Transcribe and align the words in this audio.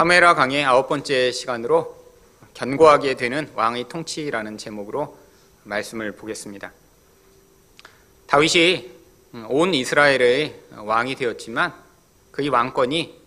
사무엘하 0.00 0.34
강의 0.34 0.64
아홉 0.64 0.88
번째 0.88 1.30
시간으로 1.30 1.94
견고하게 2.54 3.16
되는 3.16 3.50
왕의 3.54 3.90
통치라는 3.90 4.56
제목으로 4.56 5.18
말씀을 5.64 6.12
보겠습니다. 6.12 6.72
다윗이 8.26 8.90
온 9.50 9.74
이스라엘의 9.74 10.58
왕이 10.74 11.16
되었지만 11.16 11.74
그의 12.30 12.48
왕권이 12.48 13.20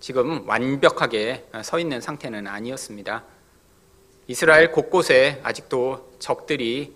지금 0.00 0.48
완벽하게 0.48 1.46
서 1.62 1.78
있는 1.78 2.00
상태는 2.00 2.46
아니었습니다. 2.46 3.22
이스라엘 4.26 4.72
곳곳에 4.72 5.42
아직도 5.44 6.14
적들이 6.20 6.94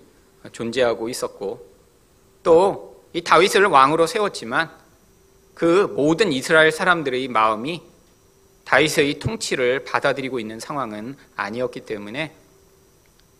존재하고 0.52 1.10
있었고 1.10 1.68
또 2.42 2.98
이 3.12 3.20
다윗을 3.22 3.66
왕으로 3.66 4.06
세웠지만 4.06 4.70
그 5.52 5.92
모든 5.95 6.32
이스라엘 6.32 6.72
사람들의 6.72 7.29
마음이 7.29 7.82
다윗의 8.68 9.18
통치를 9.18 9.84
받아들이고 9.84 10.38
있는 10.38 10.60
상황은 10.60 11.16
아니었기 11.36 11.80
때문에 11.80 12.34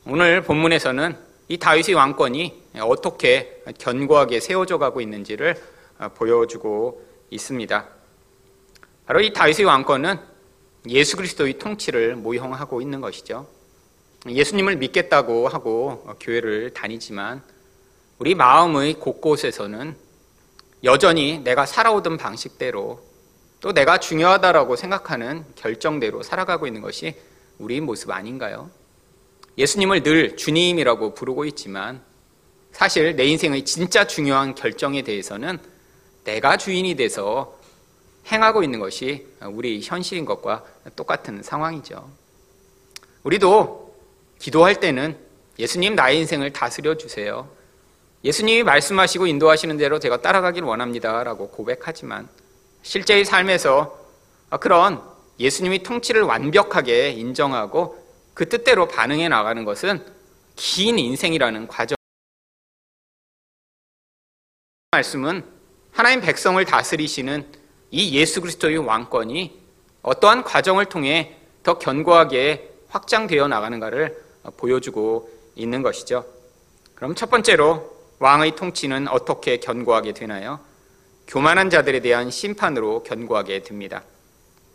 오늘 0.07 0.43
본문에서는 0.43 1.19
이 1.49 1.59
다윗의 1.59 1.95
왕권이 1.95 2.63
어떻게 2.81 3.63
견고하게 3.77 4.41
세워져 4.41 4.79
가고 4.79 5.03
있는지를 5.03 5.63
보여주고 6.15 7.05
있습니다. 7.29 7.87
바로 9.05 9.21
이 9.21 9.35
다윗의 9.35 9.67
왕권은 9.67 10.19
예수 10.89 11.19
그리스도의 11.19 11.59
통치를 11.59 12.17
모형하고 12.17 12.81
있는 12.81 13.03
것이죠. 13.03 13.47
예수님을 14.27 14.77
믿겠다고 14.77 15.49
하고 15.49 16.07
교회를 16.21 16.73
다니지만 16.73 17.43
우리 18.19 18.35
마음의 18.35 18.95
곳곳에서는 18.95 19.95
여전히 20.85 21.41
내가 21.41 21.67
살아오던 21.67 22.17
방식대로 22.17 23.08
또 23.61 23.73
내가 23.73 23.99
중요하다라고 23.99 24.77
생각하는 24.77 25.45
결정대로 25.57 26.23
살아가고 26.23 26.67
있는 26.67 26.81
것이 26.81 27.17
우리 27.59 27.81
모습 27.81 28.11
아닌가요? 28.11 28.71
예수님을 29.57 30.05
늘 30.05 30.37
주님이라고 30.37 31.15
부르고 31.15 31.45
있지만 31.47 32.01
사실 32.71 33.17
내 33.17 33.25
인생의 33.25 33.65
진짜 33.65 34.07
중요한 34.07 34.55
결정에 34.55 35.03
대해서는 35.03 35.59
내가 36.23 36.57
주인이 36.57 36.95
돼서 36.95 37.59
행하고 38.31 38.63
있는 38.63 38.79
것이 38.79 39.27
우리 39.51 39.81
현실인 39.83 40.25
것과 40.25 40.65
똑같은 40.95 41.43
상황이죠. 41.43 42.09
우리도 43.25 43.97
기도할 44.39 44.79
때는 44.79 45.19
예수님 45.59 45.97
나의 45.97 46.19
인생을 46.19 46.53
다스려 46.53 46.97
주세요. 46.97 47.49
예수님이 48.23 48.63
말씀하시고 48.63 49.27
인도하시는 49.27 49.77
대로 49.77 49.99
제가 49.99 50.21
따라가길 50.23 50.63
원합니다. 50.63 51.25
라고 51.25 51.49
고백하지만 51.49 52.29
실제의 52.89 53.27
삶에서 53.27 53.99
그런 54.61 55.03
예수님이 55.39 55.83
통치를 55.83 56.23
완벽하게 56.23 57.11
인정하고 57.11 58.03
그 58.33 58.49
뜻대로 58.49 58.89
반응해 58.89 59.29
나가는 59.29 59.63
것은 59.67 60.03
긴 60.57 60.99
인생이라는 60.99 61.69
과정. 61.69 61.97
말씀은 64.93 65.45
하나님 65.93 66.23
백성을 66.23 66.65
다스리시는 66.65 67.53
이 67.91 68.19
예수 68.19 68.41
그리스도의 68.41 68.79
왕권이 68.79 69.61
어떠한 70.01 70.45
과정을 70.45 70.87
통해 70.87 71.37
더 71.63 71.79
견고하게 71.79 72.73
확장되어 72.89 73.49
나가는가를 73.49 74.19
보여주고 74.57 75.31
있는 75.57 75.83
것이죠. 75.83 76.25
그럼 76.95 77.15
첫 77.15 77.29
번째로 77.29 77.99
왕의 78.19 78.57
통치는 78.57 79.09
어떻게 79.09 79.59
견고하게 79.59 80.15
되나요? 80.15 80.67
교만한 81.29 81.69
자들에 81.69 82.01
대한 82.01 82.31
심판으로 82.31 83.03
견고하게 83.03 83.63
됩니다. 83.63 84.03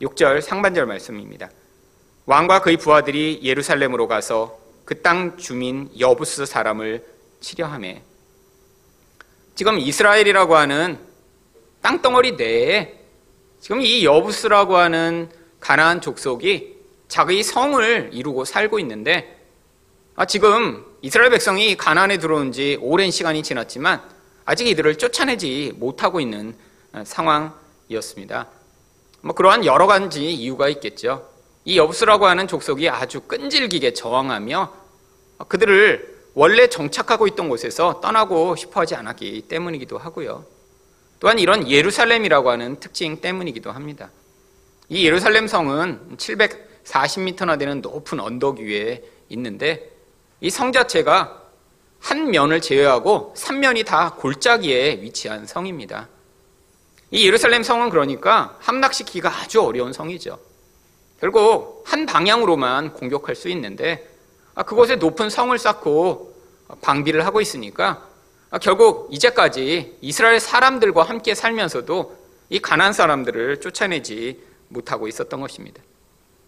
6절 0.02 0.40
상반절 0.42 0.86
말씀입니다. 0.86 1.50
왕과 2.28 2.62
그의 2.62 2.78
부하들이 2.78 3.40
예루살렘으로 3.44 4.08
가서 4.08 4.60
그 4.86 5.02
땅 5.02 5.38
주민 5.38 5.90
여부스 6.00 6.46
사람을 6.46 7.04
치려함에 7.40 8.04
지금 9.56 9.80
이스라엘이라고 9.80 10.56
하는 10.56 11.00
땅덩어리 11.82 12.34
내에 12.34 13.00
지금 13.60 13.82
이 13.82 14.06
여부스라고 14.06 14.78
하는 14.78 15.30
가나안 15.60 16.02
족속이 16.02 16.76
자기 17.08 17.42
성을 17.42 18.10
이루고 18.14 18.46
살고 18.46 18.78
있는데 18.80 19.40
아, 20.16 20.26
지금 20.26 20.86
이스라엘 21.02 21.32
백성이 21.32 21.76
가나안에 21.76 22.18
들어온 22.18 22.52
지 22.52 22.78
오랜 22.82 23.10
시간이 23.10 23.42
지났지만 23.42 24.02
아직 24.46 24.68
이들을 24.68 24.98
쫓아내지 24.98 25.74
못하고 25.78 26.20
있는 26.20 26.56
어, 26.92 27.04
상황이었습니다. 27.06 28.48
뭐 29.22 29.36
그러한 29.36 29.66
여러 29.66 29.88
가지 29.88 30.32
이유가 30.32 30.68
있겠죠. 30.70 31.30
이 31.66 31.78
여부스라고 31.78 32.26
하는 32.26 32.48
족속이 32.48 32.90
아주 32.90 33.22
끈질기게 33.22 33.94
저항하며 33.94 34.74
그들을 35.48 36.14
원래 36.34 36.68
정착하고 36.68 37.28
있던 37.28 37.48
곳에서 37.48 38.02
떠나고 38.02 38.56
싶어 38.56 38.82
하지 38.82 38.96
않았기 38.96 39.44
때문이기도 39.48 39.98
하고요. 39.98 40.46
또한 41.20 41.40
이런 41.40 41.70
예루살렘이라고 41.70 42.50
하는 42.50 42.80
특징 42.82 43.22
때문이기도 43.22 43.72
합니다. 43.72 44.10
이 44.90 45.06
예루살렘 45.06 45.48
성은 45.48 46.18
740m나 46.18 47.58
되는 47.58 47.80
높은 47.82 48.20
언덕 48.20 48.60
위에 48.60 49.04
있는데 49.30 49.90
이 50.42 50.50
성 50.50 50.74
자체가 50.74 51.43
한 52.04 52.32
면을 52.32 52.60
제외하고 52.60 53.34
3면이 53.38 53.86
다 53.86 54.14
골짜기에 54.18 55.00
위치한 55.02 55.48
성입니다. 55.48 56.10
이 57.12 57.26
예루살렘 57.26 57.64
성은 57.64 57.90
그러니까 57.90 58.58
함락시키기가 58.60 59.30
아주 59.30 59.62
어려운 59.62 59.94
성이죠. 59.94 60.38
결국 61.22 61.82
한 61.88 62.06
방향으로만 62.06 62.92
공격할 62.94 63.36
수 63.36 63.48
있는데 63.50 64.06
아, 64.54 64.64
그곳에 64.64 64.98
높은 64.98 65.30
성을 65.30 65.58
쌓고 65.58 66.36
방비를 66.82 67.26
하고 67.26 67.40
있으니까 67.40 68.06
아, 68.50 68.58
결국 68.58 69.08
이제까지 69.14 70.00
이스라엘 70.02 70.42
사람들과 70.42 71.04
함께 71.04 71.34
살면서도 71.34 72.18
이 72.50 72.60
가나안 72.60 72.92
사람들을 72.92 73.62
쫓아내지 73.62 74.44
못하고 74.68 75.08
있었던 75.08 75.40
것입니다. 75.40 75.82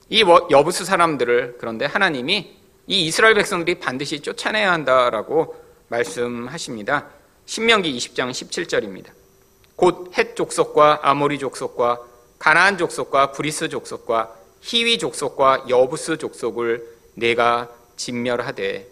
이 0.09 0.21
여부스 0.51 0.83
사람들을 0.83 1.55
그런데 1.59 1.85
하나님이 1.85 2.64
이 2.87 3.05
이스라엘 3.07 3.33
백성들이 3.33 3.79
반드시 3.79 4.19
쫓아내야 4.19 4.71
한다라고 4.71 5.55
말씀하십니다. 5.87 7.07
신명기 7.45 7.95
20장 7.97 8.31
17절입니다. 8.31 9.09
곧 9.75 10.11
헷 10.17 10.35
족속과 10.35 10.99
아모리 11.03 11.39
족속과 11.39 11.99
가나안 12.39 12.77
족속과 12.77 13.31
브리스 13.31 13.69
족속과 13.69 14.35
히위 14.61 14.97
족속과 14.99 15.65
여부스 15.69 16.17
족속을 16.17 16.87
내가 17.15 17.69
진멸하되 17.97 18.87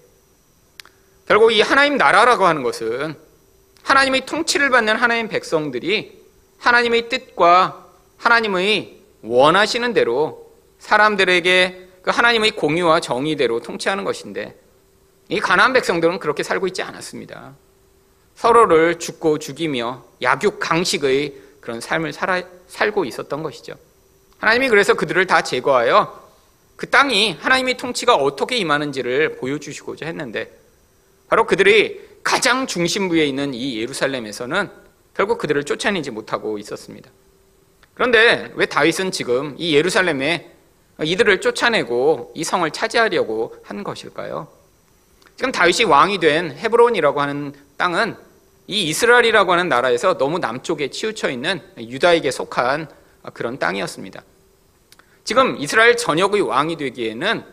결국 1.28 1.52
이 1.54 1.62
하나님 1.62 1.98
나라라고 1.98 2.46
하는 2.46 2.64
것은 2.64 3.16
하나님의 3.84 4.26
통치를 4.26 4.70
받는 4.70 4.96
하나님 4.96 5.28
백성들이 5.30 6.22
하나님의 6.58 7.10
뜻과 7.10 7.86
하나님의 8.18 8.98
원하시는 9.24 9.94
대로 9.94 10.52
사람들에게 10.80 11.90
그 12.04 12.12
하나님의 12.12 12.52
공의와 12.52 13.00
정의대로 13.00 13.62
통치하는 13.62 14.04
것인데 14.04 14.56
이 15.30 15.40
가나안 15.40 15.74
백성들은 15.74 16.20
그렇게 16.20 16.44
살고 16.44 16.68
있지 16.68 16.84
않았습니다. 16.84 17.56
서로를 18.36 19.00
죽고 19.00 19.40
죽이며 19.40 20.04
약육 20.22 20.60
강식의 20.60 21.34
그런 21.62 21.80
삶을 21.80 22.12
살아, 22.12 22.44
살고 22.68 23.06
있었던 23.06 23.42
것이죠. 23.42 23.76
하나님이 24.38 24.68
그래서 24.68 24.96
그들을 24.96 25.26
다 25.28 25.42
제거하여 25.42 26.22
그 26.76 26.90
땅이 26.90 27.38
하나님의 27.40 27.78
통치가 27.78 28.16
어떻게 28.16 28.58
임하는지를 28.58 29.38
보여주시고자 29.38 30.06
했는데 30.06 30.52
바로 31.30 31.46
그들이 31.46 32.02
가장 32.22 32.68
중심부에 32.68 33.26
있는 33.26 33.54
이 33.54 33.80
예루살렘에서는 33.80 34.70
결국 35.16 35.38
그들을 35.38 35.64
쫓아내지 35.64 36.12
못하고 36.12 36.58
있었습니다. 36.58 37.10
그런데 37.94 38.52
왜 38.56 38.66
다윗은 38.66 39.12
지금 39.12 39.56
이 39.58 39.74
예루살렘에 39.76 40.53
이들을 41.02 41.42
쫓아내고 41.42 42.34
이 42.36 42.44
성을 42.44 42.70
차지하려고 42.70 43.56
한 43.64 43.84
것일까요? 43.84 44.48
지금 45.36 45.52
다윗이 45.52 45.86
왕이 45.86 46.20
된 46.20 46.52
헤브론이라고 46.52 47.22
하는 47.22 47.54
땅은 47.78 48.16
이 48.68 48.84
이스라엘이라고 48.90 49.52
하는 49.52 49.68
나라에서 49.68 50.18
너무 50.18 50.40
남쪽에 50.40 50.90
치우쳐 50.90 51.30
있는 51.30 51.62
유다에게 51.78 52.32
속한 52.32 52.88
그런 53.34 53.58
땅이었습니다. 53.58 54.24
지금 55.24 55.58
이스라엘 55.58 55.98
전역의 55.98 56.42
왕이 56.42 56.78
되기에는 56.78 57.44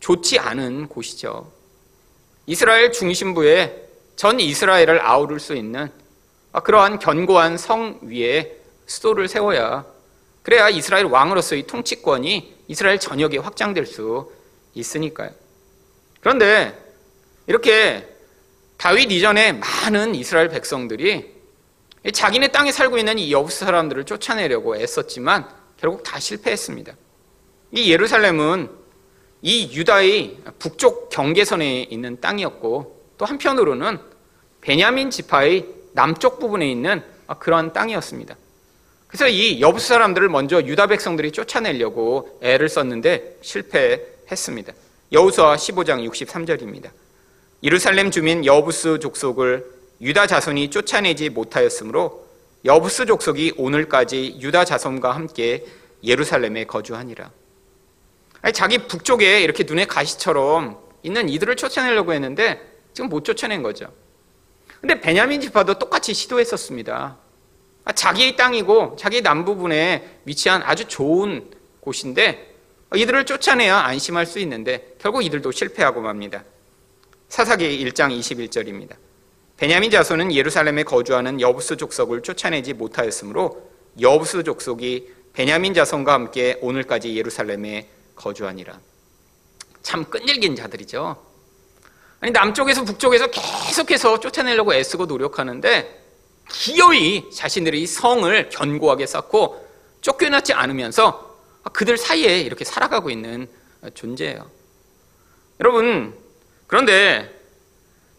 좋지 0.00 0.38
않은 0.38 0.88
곳이죠. 0.88 1.50
이스라엘 2.46 2.92
중심부에 2.92 3.88
전 4.16 4.38
이스라엘을 4.40 5.00
아우를 5.00 5.40
수 5.40 5.54
있는 5.54 5.90
그러한 6.64 6.98
견고한 6.98 7.56
성 7.56 7.98
위에 8.02 8.56
수도를 8.86 9.28
세워야 9.28 9.84
그래야 10.50 10.68
이스라엘 10.68 11.04
왕으로서의 11.04 11.68
통치권이 11.68 12.64
이스라엘 12.66 12.98
전역에 12.98 13.38
확장될 13.38 13.86
수 13.86 14.32
있으니까요. 14.74 15.30
그런데 16.18 16.76
이렇게 17.46 18.08
다윗 18.76 19.12
이전에 19.12 19.52
많은 19.52 20.16
이스라엘 20.16 20.48
백성들이 20.48 21.32
자기네 22.12 22.48
땅에 22.48 22.72
살고 22.72 22.98
있는 22.98 23.20
이 23.20 23.30
여부스 23.30 23.60
사람들을 23.60 24.02
쫓아내려고 24.06 24.74
애썼지만 24.74 25.48
결국 25.76 26.02
다 26.02 26.18
실패했습니다. 26.18 26.96
이 27.70 27.92
예루살렘은 27.92 28.70
이 29.42 29.72
유다의 29.72 30.38
북쪽 30.58 31.10
경계선에 31.10 31.82
있는 31.82 32.20
땅이었고 32.20 33.12
또 33.18 33.24
한편으로는 33.24 34.00
베냐민 34.62 35.10
지파의 35.10 35.68
남쪽 35.92 36.40
부분에 36.40 36.68
있는 36.68 37.04
그러한 37.38 37.72
땅이었습니다. 37.72 38.34
그래서 39.10 39.26
이 39.26 39.60
여부수 39.60 39.88
사람들을 39.88 40.28
먼저 40.28 40.62
유다 40.62 40.86
백성들이 40.86 41.32
쫓아내려고 41.32 42.38
애를 42.42 42.68
썼는데 42.68 43.38
실패했습니다. 43.42 44.72
여우수아 45.10 45.56
15장 45.56 46.08
63절입니다. 46.08 46.90
예루살렘 47.64 48.12
주민 48.12 48.46
여부스 48.46 49.00
족속을 49.00 49.66
유다 50.00 50.28
자손이 50.28 50.70
쫓아내지 50.70 51.28
못하였으므로 51.30 52.24
여부스 52.64 53.06
족속이 53.06 53.54
오늘까지 53.56 54.38
유다 54.40 54.64
자손과 54.64 55.10
함께 55.10 55.66
예루살렘에 56.04 56.64
거주하니라. 56.64 57.32
아니, 58.42 58.52
자기 58.52 58.78
북쪽에 58.78 59.40
이렇게 59.40 59.64
눈에 59.64 59.86
가시처럼 59.86 60.78
있는 61.02 61.28
이들을 61.28 61.56
쫓아내려고 61.56 62.12
했는데 62.12 62.60
지금 62.94 63.10
못 63.10 63.24
쫓아낸 63.24 63.64
거죠. 63.64 63.92
근데 64.80 65.00
베냐민 65.00 65.40
지파도 65.40 65.78
똑같이 65.78 66.14
시도했었습니다. 66.14 67.18
아, 67.84 67.92
자기의 67.92 68.36
땅이고 68.36 68.96
자기 68.98 69.22
남부분에 69.22 70.20
위치한 70.24 70.62
아주 70.64 70.86
좋은 70.86 71.50
곳인데 71.80 72.54
이들을 72.94 73.24
쫓아내야 73.24 73.78
안심할 73.78 74.26
수 74.26 74.38
있는데 74.40 74.94
결국 74.98 75.24
이들도 75.24 75.50
실패하고 75.52 76.00
맙니다. 76.00 76.44
사사기 77.28 77.84
1장 77.84 78.16
21절입니다. 78.18 78.96
베냐민 79.56 79.90
자손은 79.90 80.32
예루살렘에 80.32 80.82
거주하는 80.82 81.40
여부스 81.40 81.76
족속을 81.76 82.22
쫓아내지 82.22 82.72
못하였으므로 82.72 83.70
여부스 84.00 84.42
족속이 84.42 85.12
베냐민 85.32 85.74
자손과 85.74 86.12
함께 86.12 86.58
오늘까지 86.60 87.16
예루살렘에 87.16 87.88
거주하니라. 88.16 88.80
참 89.82 90.04
끈질긴 90.04 90.56
자들이죠. 90.56 91.16
아니 92.20 92.32
남쪽에서 92.32 92.84
북쪽에서 92.84 93.28
계속해서 93.28 94.20
쫓아내려고 94.20 94.74
애쓰고 94.74 95.06
노력하는데 95.06 95.99
기어이 96.50 97.30
자신들의 97.30 97.86
성을 97.86 98.48
견고하게 98.50 99.06
쌓고 99.06 99.66
쫓겨나지 100.00 100.52
않으면서 100.52 101.38
그들 101.72 101.96
사이에 101.96 102.40
이렇게 102.40 102.64
살아가고 102.64 103.10
있는 103.10 103.48
존재예요. 103.94 104.50
여러분, 105.60 106.14
그런데 106.66 107.38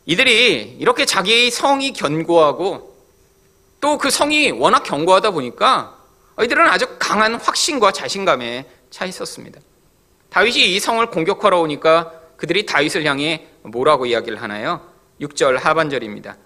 이들이 0.05 0.77
이렇게 0.79 1.05
자기의 1.05 1.51
성이 1.51 1.93
견고하고 1.93 2.91
또 3.79 3.97
그 3.97 4.09
성이 4.11 4.51
워낙 4.51 4.83
견고하다 4.83 5.31
보니까 5.31 5.97
이들은 6.41 6.67
아주 6.67 6.85
강한 6.99 7.35
확신과 7.35 7.91
자신감에 7.91 8.65
차 8.91 9.05
있었습니다. 9.05 9.59
다윗이 10.29 10.75
이 10.75 10.79
성을 10.79 11.05
공격하러 11.07 11.59
오니까 11.59 12.13
그들이 12.37 12.65
다윗을 12.65 13.05
향해 13.05 13.47
뭐라고 13.63 14.05
이야기를 14.05 14.41
하나요? 14.41 14.87
6절 15.19 15.59
하반절입니다. 15.59 16.37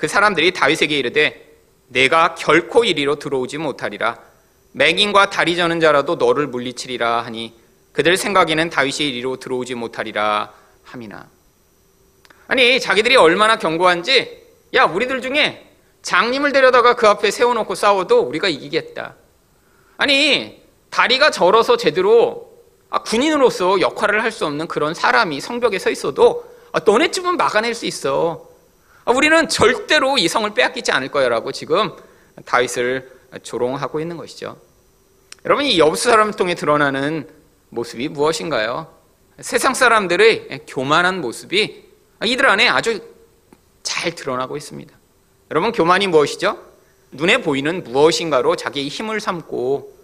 그 0.00 0.08
사람들이 0.08 0.52
다윗에게 0.52 0.96
이르되 0.96 1.46
내가 1.88 2.34
결코 2.34 2.84
이리로 2.84 3.16
들어오지 3.16 3.58
못하리라. 3.58 4.18
맹인과 4.72 5.28
다리 5.28 5.56
저는 5.56 5.78
자라도 5.78 6.14
너를 6.14 6.46
물리치리라 6.46 7.20
하니 7.20 7.52
그들 7.92 8.16
생각에는 8.16 8.70
다윗이 8.70 9.10
이리로 9.10 9.36
들어오지 9.36 9.74
못하리라 9.74 10.54
함이나. 10.84 11.28
아니 12.48 12.80
자기들이 12.80 13.16
얼마나 13.16 13.58
견고한지 13.58 14.42
야 14.74 14.84
우리들 14.84 15.20
중에 15.20 15.70
장님을 16.00 16.52
데려다가 16.52 16.96
그 16.96 17.06
앞에 17.06 17.30
세워놓고 17.30 17.74
싸워도 17.74 18.20
우리가 18.20 18.48
이기겠다. 18.48 19.16
아니 19.98 20.62
다리가 20.88 21.30
절어서 21.30 21.76
제대로 21.76 22.48
아, 22.88 23.02
군인으로서 23.02 23.82
역할을 23.82 24.22
할 24.22 24.32
수 24.32 24.46
없는 24.46 24.66
그런 24.66 24.94
사람이 24.94 25.42
성벽에 25.42 25.78
서 25.78 25.90
있어도 25.90 26.50
아, 26.72 26.80
너네쯤은 26.86 27.36
막아낼 27.36 27.74
수 27.74 27.84
있어. 27.84 28.46
아, 28.46 28.49
우리는 29.10 29.48
절대로 29.48 30.18
이 30.18 30.28
성을 30.28 30.48
빼앗기지 30.52 30.92
않을 30.92 31.08
거야라고 31.08 31.52
지금 31.52 31.92
다윗을 32.44 33.10
조롱하고 33.42 34.00
있는 34.00 34.16
것이죠. 34.16 34.56
여러분 35.44 35.64
이 35.64 35.78
여부수 35.78 36.10
사람을 36.10 36.34
통해 36.34 36.54
드러나는 36.54 37.28
모습이 37.70 38.08
무엇인가요? 38.08 38.92
세상 39.40 39.74
사람들의 39.74 40.64
교만한 40.66 41.20
모습이 41.20 41.84
이들 42.24 42.46
안에 42.46 42.68
아주 42.68 43.00
잘 43.82 44.14
드러나고 44.14 44.56
있습니다. 44.56 44.94
여러분 45.50 45.72
교만이 45.72 46.06
무엇이죠? 46.08 46.58
눈에 47.12 47.38
보이는 47.38 47.82
무엇인가로 47.84 48.56
자기의 48.56 48.88
힘을 48.88 49.20
삼고 49.20 49.96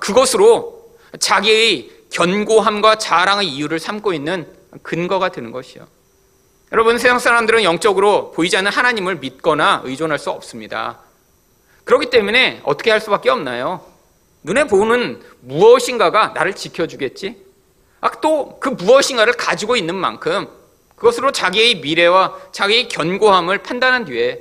그것으로 0.00 0.96
자기의 1.20 1.90
견고함과 2.10 2.96
자랑의 2.96 3.48
이유를 3.48 3.78
삼고 3.78 4.12
있는 4.12 4.46
근거가 4.82 5.30
되는 5.30 5.52
것이요. 5.52 5.86
여러분 6.72 6.96
세상 6.96 7.18
사람들은 7.18 7.64
영적으로 7.64 8.30
보이지 8.30 8.56
않는 8.56 8.72
하나님을 8.72 9.16
믿거나 9.16 9.82
의존할 9.84 10.18
수 10.18 10.30
없습니다. 10.30 11.00
그렇기 11.84 12.08
때문에 12.08 12.62
어떻게 12.64 12.90
할 12.90 12.98
수밖에 12.98 13.28
없나요? 13.28 13.84
눈에 14.42 14.64
보는 14.64 15.22
무엇인가가 15.40 16.28
나를 16.28 16.54
지켜주겠지? 16.54 17.44
아, 18.00 18.10
또 18.22 18.58
그 18.58 18.70
무엇인가를 18.70 19.34
가지고 19.34 19.76
있는 19.76 19.94
만큼 19.94 20.48
그것으로 20.96 21.30
자기의 21.32 21.80
미래와 21.80 22.38
자기의 22.52 22.88
견고함을 22.88 23.58
판단한 23.58 24.06
뒤에 24.06 24.40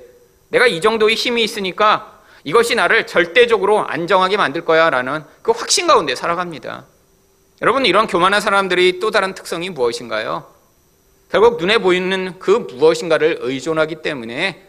내가 0.50 0.68
이 0.68 0.80
정도의 0.80 1.16
힘이 1.16 1.44
있으니까 1.44 2.20
이것이 2.46 2.76
나를 2.76 3.08
절대적으로 3.08 3.86
안정하게 3.86 4.38
만들 4.38 4.64
거야 4.64 4.90
라는 4.90 5.24
그 5.42 5.52
확신 5.52 5.86
가운데 5.86 6.16
살아갑니다. 6.16 6.86
여러분, 7.62 7.86
이런 7.86 8.08
교만한 8.08 8.42
사람들이 8.42 9.00
또 9.00 9.12
다른 9.12 9.34
특성이 9.36 9.70
무엇인가요? 9.70 10.61
결국 11.32 11.58
눈에 11.58 11.78
보이는 11.78 12.38
그 12.40 12.52
무엇인가를 12.52 13.38
의존하기 13.40 14.02
때문에 14.02 14.68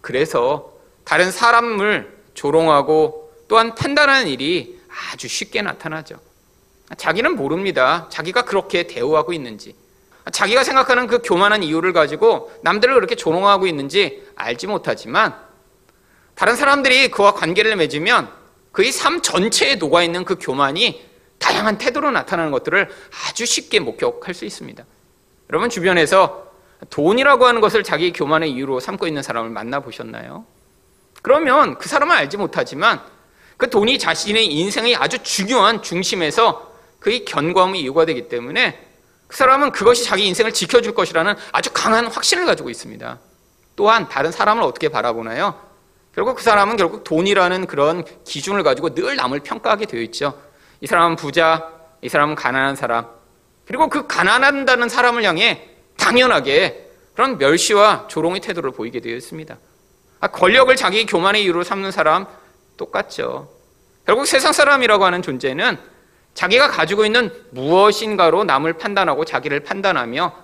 그래서 0.00 0.72
다른 1.04 1.30
사람을 1.30 2.12
조롱하고 2.34 3.32
또한 3.46 3.76
판단하는 3.76 4.26
일이 4.26 4.80
아주 5.12 5.28
쉽게 5.28 5.62
나타나죠. 5.62 6.16
자기는 6.96 7.36
모릅니다. 7.36 8.08
자기가 8.10 8.42
그렇게 8.44 8.88
대우하고 8.88 9.32
있는지. 9.32 9.76
자기가 10.32 10.64
생각하는 10.64 11.06
그 11.06 11.20
교만한 11.22 11.62
이유를 11.62 11.92
가지고 11.92 12.52
남들을 12.62 12.94
그렇게 12.94 13.14
조롱하고 13.14 13.68
있는지 13.68 14.24
알지 14.34 14.66
못하지만 14.66 15.36
다른 16.34 16.56
사람들이 16.56 17.12
그와 17.12 17.34
관계를 17.34 17.76
맺으면 17.76 18.28
그의 18.72 18.90
삶 18.90 19.22
전체에 19.22 19.76
녹아있는 19.76 20.24
그 20.24 20.36
교만이 20.40 21.00
다양한 21.38 21.78
태도로 21.78 22.10
나타나는 22.10 22.50
것들을 22.50 22.88
아주 23.28 23.46
쉽게 23.46 23.78
목격할 23.78 24.34
수 24.34 24.44
있습니다. 24.44 24.84
여러분 25.50 25.70
주변에서 25.70 26.50
돈이라고 26.90 27.46
하는 27.46 27.60
것을 27.60 27.82
자기 27.82 28.12
교만의 28.12 28.50
이유로 28.52 28.80
삼고 28.80 29.06
있는 29.06 29.22
사람을 29.22 29.50
만나보셨나요? 29.50 30.44
그러면 31.22 31.78
그 31.78 31.88
사람은 31.88 32.14
알지 32.16 32.36
못하지만 32.36 33.00
그 33.56 33.70
돈이 33.70 33.98
자신의 33.98 34.46
인생의 34.46 34.96
아주 34.96 35.22
중요한 35.22 35.82
중심에서 35.82 36.72
그의 36.98 37.24
견고함의 37.24 37.80
이유가 37.80 38.04
되기 38.04 38.28
때문에 38.28 38.88
그 39.28 39.36
사람은 39.36 39.72
그것이 39.72 40.04
자기 40.04 40.26
인생을 40.26 40.52
지켜줄 40.52 40.94
것이라는 40.94 41.34
아주 41.52 41.70
강한 41.72 42.06
확신을 42.06 42.44
가지고 42.44 42.70
있습니다. 42.70 43.18
또한 43.76 44.08
다른 44.08 44.30
사람을 44.30 44.62
어떻게 44.62 44.88
바라보나요? 44.88 45.58
결국 46.14 46.36
그 46.36 46.42
사람은 46.42 46.76
결국 46.76 47.04
돈이라는 47.04 47.66
그런 47.66 48.04
기준을 48.24 48.62
가지고 48.62 48.94
늘 48.94 49.16
남을 49.16 49.40
평가하게 49.40 49.86
되어 49.86 50.00
있죠. 50.02 50.38
이 50.80 50.86
사람은 50.86 51.16
부자, 51.16 51.70
이 52.02 52.08
사람은 52.08 52.34
가난한 52.34 52.76
사람, 52.76 53.06
그리고 53.66 53.88
그 53.88 54.06
가난한다는 54.06 54.88
사람을 54.88 55.24
향해 55.24 55.68
당연하게 55.96 56.90
그런 57.14 57.38
멸시와 57.38 58.06
조롱의 58.08 58.40
태도를 58.40 58.72
보이게 58.72 59.00
되어 59.00 59.14
있습니다. 59.14 59.56
아, 60.20 60.28
권력을 60.28 60.74
자기 60.76 61.06
교만의 61.06 61.44
이유로 61.44 61.64
삼는 61.64 61.90
사람 61.90 62.26
똑같죠. 62.76 63.50
결국 64.06 64.26
세상 64.26 64.52
사람이라고 64.52 65.04
하는 65.04 65.22
존재는 65.22 65.78
자기가 66.34 66.68
가지고 66.68 67.04
있는 67.04 67.30
무엇인가로 67.50 68.44
남을 68.44 68.74
판단하고 68.74 69.24
자기를 69.24 69.60
판단하며 69.60 70.34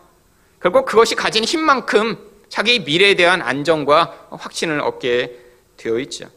결국 0.61 0.87
그것이 0.87 1.15
가진 1.15 1.45
힘만큼 1.45 2.19
자기 2.49 2.81
미래에 2.81 3.15
대한 3.15 3.43
안정과 3.43 4.29
확신을 4.31 4.81
얻게 4.81 5.39
되어 5.77 5.99
있죠. 6.01 6.29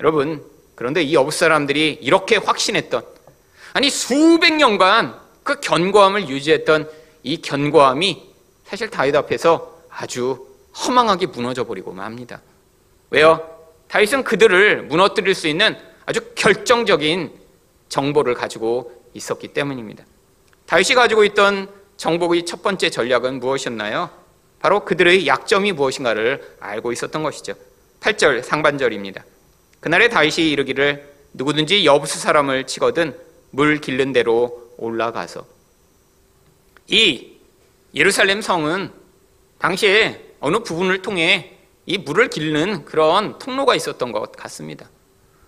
여러분, 0.00 0.44
그런데 0.74 1.02
이 1.02 1.14
여부 1.14 1.30
사람들이 1.30 1.98
이렇게 2.02 2.36
확신했던 2.36 3.04
아니 3.74 3.90
수백 3.90 4.54
년간 4.54 5.23
그 5.44 5.60
견고함을 5.60 6.28
유지했던 6.28 6.90
이 7.22 7.40
견고함이 7.40 8.34
사실 8.64 8.90
다윗 8.90 9.14
앞에서 9.14 9.78
아주 9.90 10.48
허망하게 10.76 11.26
무너져 11.26 11.64
버리고 11.64 11.92
맙니다. 11.92 12.40
왜요? 13.10 13.48
다윗은 13.86 14.24
그들을 14.24 14.84
무너뜨릴 14.84 15.34
수 15.34 15.46
있는 15.46 15.76
아주 16.06 16.32
결정적인 16.34 17.30
정보를 17.88 18.34
가지고 18.34 18.92
있었기 19.12 19.48
때문입니다. 19.48 20.04
다윗이 20.66 20.94
가지고 20.94 21.22
있던 21.24 21.68
정복의 21.96 22.44
첫 22.44 22.62
번째 22.62 22.90
전략은 22.90 23.38
무엇이었나요? 23.38 24.10
바로 24.58 24.84
그들의 24.84 25.26
약점이 25.26 25.72
무엇인가를 25.72 26.56
알고 26.58 26.90
있었던 26.90 27.22
것이죠. 27.22 27.54
8절 28.00 28.42
상반절입니다. 28.42 29.24
그날에 29.80 30.08
다윗이 30.08 30.50
이르기를 30.50 31.12
누구든지 31.34 31.84
여부수 31.84 32.18
사람을 32.18 32.66
치거든 32.66 33.16
물 33.50 33.80
길른 33.80 34.12
대로 34.12 34.63
올라가서 34.76 35.46
이 36.88 37.32
예루살렘 37.94 38.42
성은 38.42 38.92
당시에 39.58 40.34
어느 40.40 40.58
부분을 40.58 41.02
통해 41.02 41.58
이 41.86 41.98
물을 41.98 42.28
길는 42.28 42.84
그런 42.84 43.38
통로가 43.38 43.74
있었던 43.74 44.12
것 44.12 44.32
같습니다. 44.32 44.88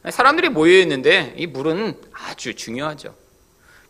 사람들이 0.08 0.48
모여 0.48 0.78
있는데 0.80 1.34
이 1.36 1.46
물은 1.46 2.00
아주 2.12 2.54
중요하죠. 2.54 3.14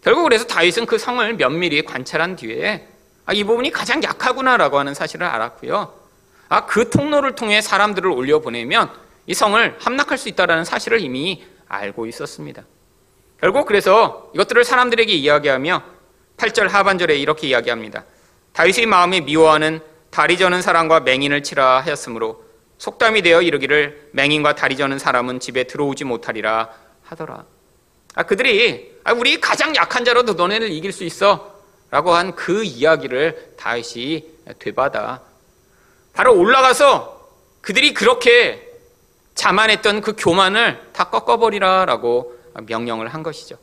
결국 0.00 0.22
그래서 0.24 0.46
다윗은 0.46 0.86
그 0.86 0.98
성을 0.98 1.34
면밀히 1.34 1.84
관찰한 1.84 2.36
뒤에 2.36 2.88
아, 3.26 3.32
이 3.32 3.42
부분이 3.42 3.72
가장 3.72 4.02
약하구나라고 4.02 4.78
하는 4.78 4.94
사실을 4.94 5.26
알았고요. 5.26 5.92
아, 6.48 6.66
그 6.66 6.90
통로를 6.90 7.34
통해 7.34 7.60
사람들을 7.60 8.08
올려 8.10 8.40
보내면 8.40 8.90
이 9.26 9.34
성을 9.34 9.76
함락할 9.80 10.16
수 10.16 10.28
있다는 10.28 10.64
사실을 10.64 11.00
이미 11.00 11.44
알고 11.68 12.06
있었습니다. 12.06 12.62
결국 13.40 13.66
그래서 13.66 14.30
이것들을 14.34 14.64
사람들에게 14.64 15.12
이야기하며 15.12 15.82
8절 16.36 16.68
하반절에 16.68 17.16
이렇게 17.16 17.48
이야기합니다. 17.48 18.04
다윗의 18.52 18.86
마음이 18.86 19.22
미워하는 19.22 19.80
다리 20.10 20.38
저는 20.38 20.62
사람과 20.62 21.00
맹인을 21.00 21.42
치라 21.42 21.80
하였으므로 21.80 22.44
속담이 22.78 23.22
되어 23.22 23.42
이르기를 23.42 24.10
맹인과 24.12 24.54
다리 24.54 24.76
저는 24.76 24.98
사람은 24.98 25.40
집에 25.40 25.64
들어오지 25.64 26.04
못하리라 26.04 26.70
하더라. 27.04 27.44
아, 28.14 28.22
그들이 28.22 28.96
아, 29.04 29.12
우리 29.12 29.40
가장 29.40 29.74
약한 29.76 30.04
자로도 30.04 30.34
너네를 30.34 30.70
이길 30.70 30.92
수 30.92 31.04
있어 31.04 31.54
라고 31.90 32.14
한 32.14 32.34
그 32.34 32.64
이야기를 32.64 33.54
다윗이 33.56 34.24
되받아 34.58 35.20
바로 36.12 36.36
올라가서 36.36 37.28
그들이 37.60 37.94
그렇게 37.94 38.66
자만했던 39.34 40.00
그 40.00 40.14
교만을 40.16 40.80
다 40.92 41.10
꺾어버리라 41.10 41.84
라고 41.84 42.35
명령을 42.62 43.08
한 43.08 43.22
것이죠. 43.22 43.58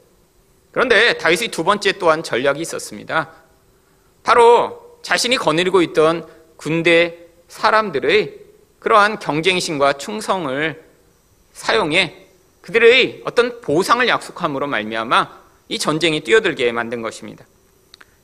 그런데 0.71 1.17
다윗의 1.17 1.49
두 1.49 1.63
번째 1.63 1.93
또한 1.93 2.23
전략이 2.23 2.59
있었습니다. 2.61 3.31
바로 4.23 4.99
자신이 5.01 5.37
거느리고 5.37 5.81
있던 5.81 6.27
군대 6.57 7.17
사람들의 7.47 8.39
그러한 8.79 9.19
경쟁심과 9.19 9.93
충성을 9.93 10.83
사용해 11.53 12.23
그들의 12.61 13.21
어떤 13.25 13.61
보상을 13.61 14.07
약속함으로 14.07 14.67
말미암아 14.67 15.43
이 15.69 15.77
전쟁이 15.79 16.21
뛰어들게 16.21 16.71
만든 16.71 17.01
것입니다. 17.01 17.45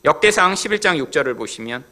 역대상 0.05 0.53
11장 0.53 1.05
6절을 1.09 1.37
보시면 1.37 1.83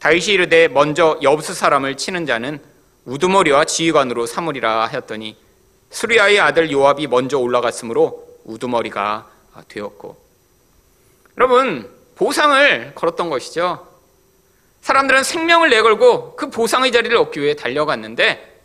다윗이 0.00 0.26
이르되 0.34 0.68
먼저 0.68 1.18
여부스 1.22 1.54
사람을 1.54 1.96
치는 1.96 2.26
자는 2.26 2.60
우두머리와 3.04 3.64
지휘관으로 3.64 4.26
삼으리라 4.26 4.86
하였더니 4.88 5.36
수리아의 5.94 6.40
아들 6.40 6.72
요압이 6.72 7.06
먼저 7.06 7.38
올라갔으므로 7.38 8.26
우두머리가 8.44 9.28
되었고 9.68 10.16
여러분 11.38 11.88
보상을 12.16 12.94
걸었던 12.96 13.30
것이죠. 13.30 13.86
사람들은 14.82 15.22
생명을 15.22 15.70
내걸고 15.70 16.34
그 16.34 16.50
보상의 16.50 16.90
자리를 16.90 17.16
얻기 17.16 17.40
위해 17.40 17.54
달려갔는데 17.54 18.62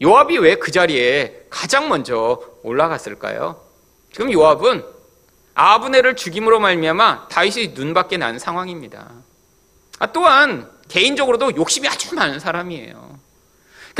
요압이 0.00 0.38
왜 0.38 0.54
그 0.54 0.70
자리에 0.70 1.46
가장 1.50 1.88
먼저 1.88 2.40
올라갔을까요? 2.62 3.60
지금 4.12 4.32
요압은 4.32 4.84
아브네를 5.54 6.14
죽임으로 6.14 6.60
말미암아 6.60 7.28
다윗이 7.28 7.68
눈밖에 7.74 8.16
난 8.16 8.38
상황입니다. 8.38 9.10
아, 9.98 10.12
또한 10.12 10.70
개인적으로도 10.88 11.56
욕심이 11.56 11.88
아주 11.88 12.14
많은 12.14 12.38
사람이에요. 12.38 13.09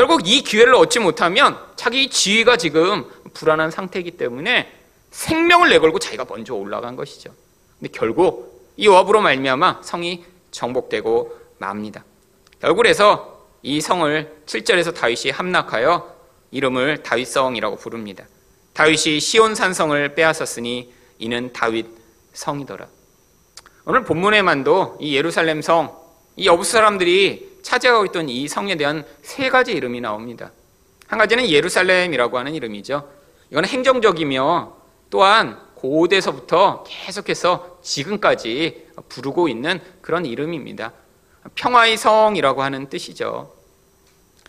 결국 0.00 0.26
이 0.26 0.40
기회를 0.40 0.75
얻지 0.76 0.99
못하면 0.99 1.59
자기 1.76 2.09
지위가 2.09 2.57
지금 2.57 3.04
불안한 3.35 3.71
상태이기 3.71 4.12
때문에 4.12 4.73
생명을 5.11 5.69
내걸고 5.69 5.99
자기가 5.99 6.25
먼저 6.26 6.54
올라간 6.54 6.97
것이죠. 6.97 7.35
근데 7.78 7.92
결국 7.92 8.73
이 8.78 8.87
요압으로 8.87 9.21
말미암아 9.21 9.83
성이 9.83 10.25
정복되고 10.52 11.38
맙니다. 11.59 12.02
결국 12.62 12.78
그래서 12.78 13.45
이 13.61 13.83
성을 13.83 14.42
7절에서 14.47 14.95
다윗이 14.95 15.33
함락하여 15.33 16.16
이름을 16.50 17.02
다윗성이라고 17.02 17.76
부릅니다. 17.76 18.25
다윗이 18.73 19.21
시온 19.21 19.54
산성을 19.54 20.14
빼앗았으니 20.14 20.95
이는 21.19 21.52
다윗 21.52 21.87
성이더라. 22.33 22.88
오늘 23.85 24.04
본문에만도 24.04 24.97
이 24.99 25.14
예루살렘 25.14 25.61
성, 25.61 25.95
이 26.37 26.47
여부스 26.47 26.73
사람들이 26.73 27.50
차지하고 27.62 28.07
있던 28.07 28.29
이 28.29 28.49
성에 28.49 28.76
대한 28.76 29.05
세 29.23 29.50
가지 29.50 29.73
이름이 29.73 30.00
나옵니다. 30.00 30.52
한 31.07 31.19
가지는 31.19 31.49
예루살렘이라고 31.49 32.38
하는 32.38 32.55
이름이죠. 32.55 33.09
이건 33.50 33.64
행정적이며 33.64 34.76
또한 35.11 35.59
고대서부터 35.75 36.85
계속해서 36.87 37.79
지금까지 37.83 38.88
부르고 39.09 39.49
있는 39.49 39.81
그런 40.02 40.26
이름입니다. 40.26 40.93
평화의 41.55 41.97
성이라고 41.97 42.62
하는 42.62 42.88
뜻이죠. 42.88 43.55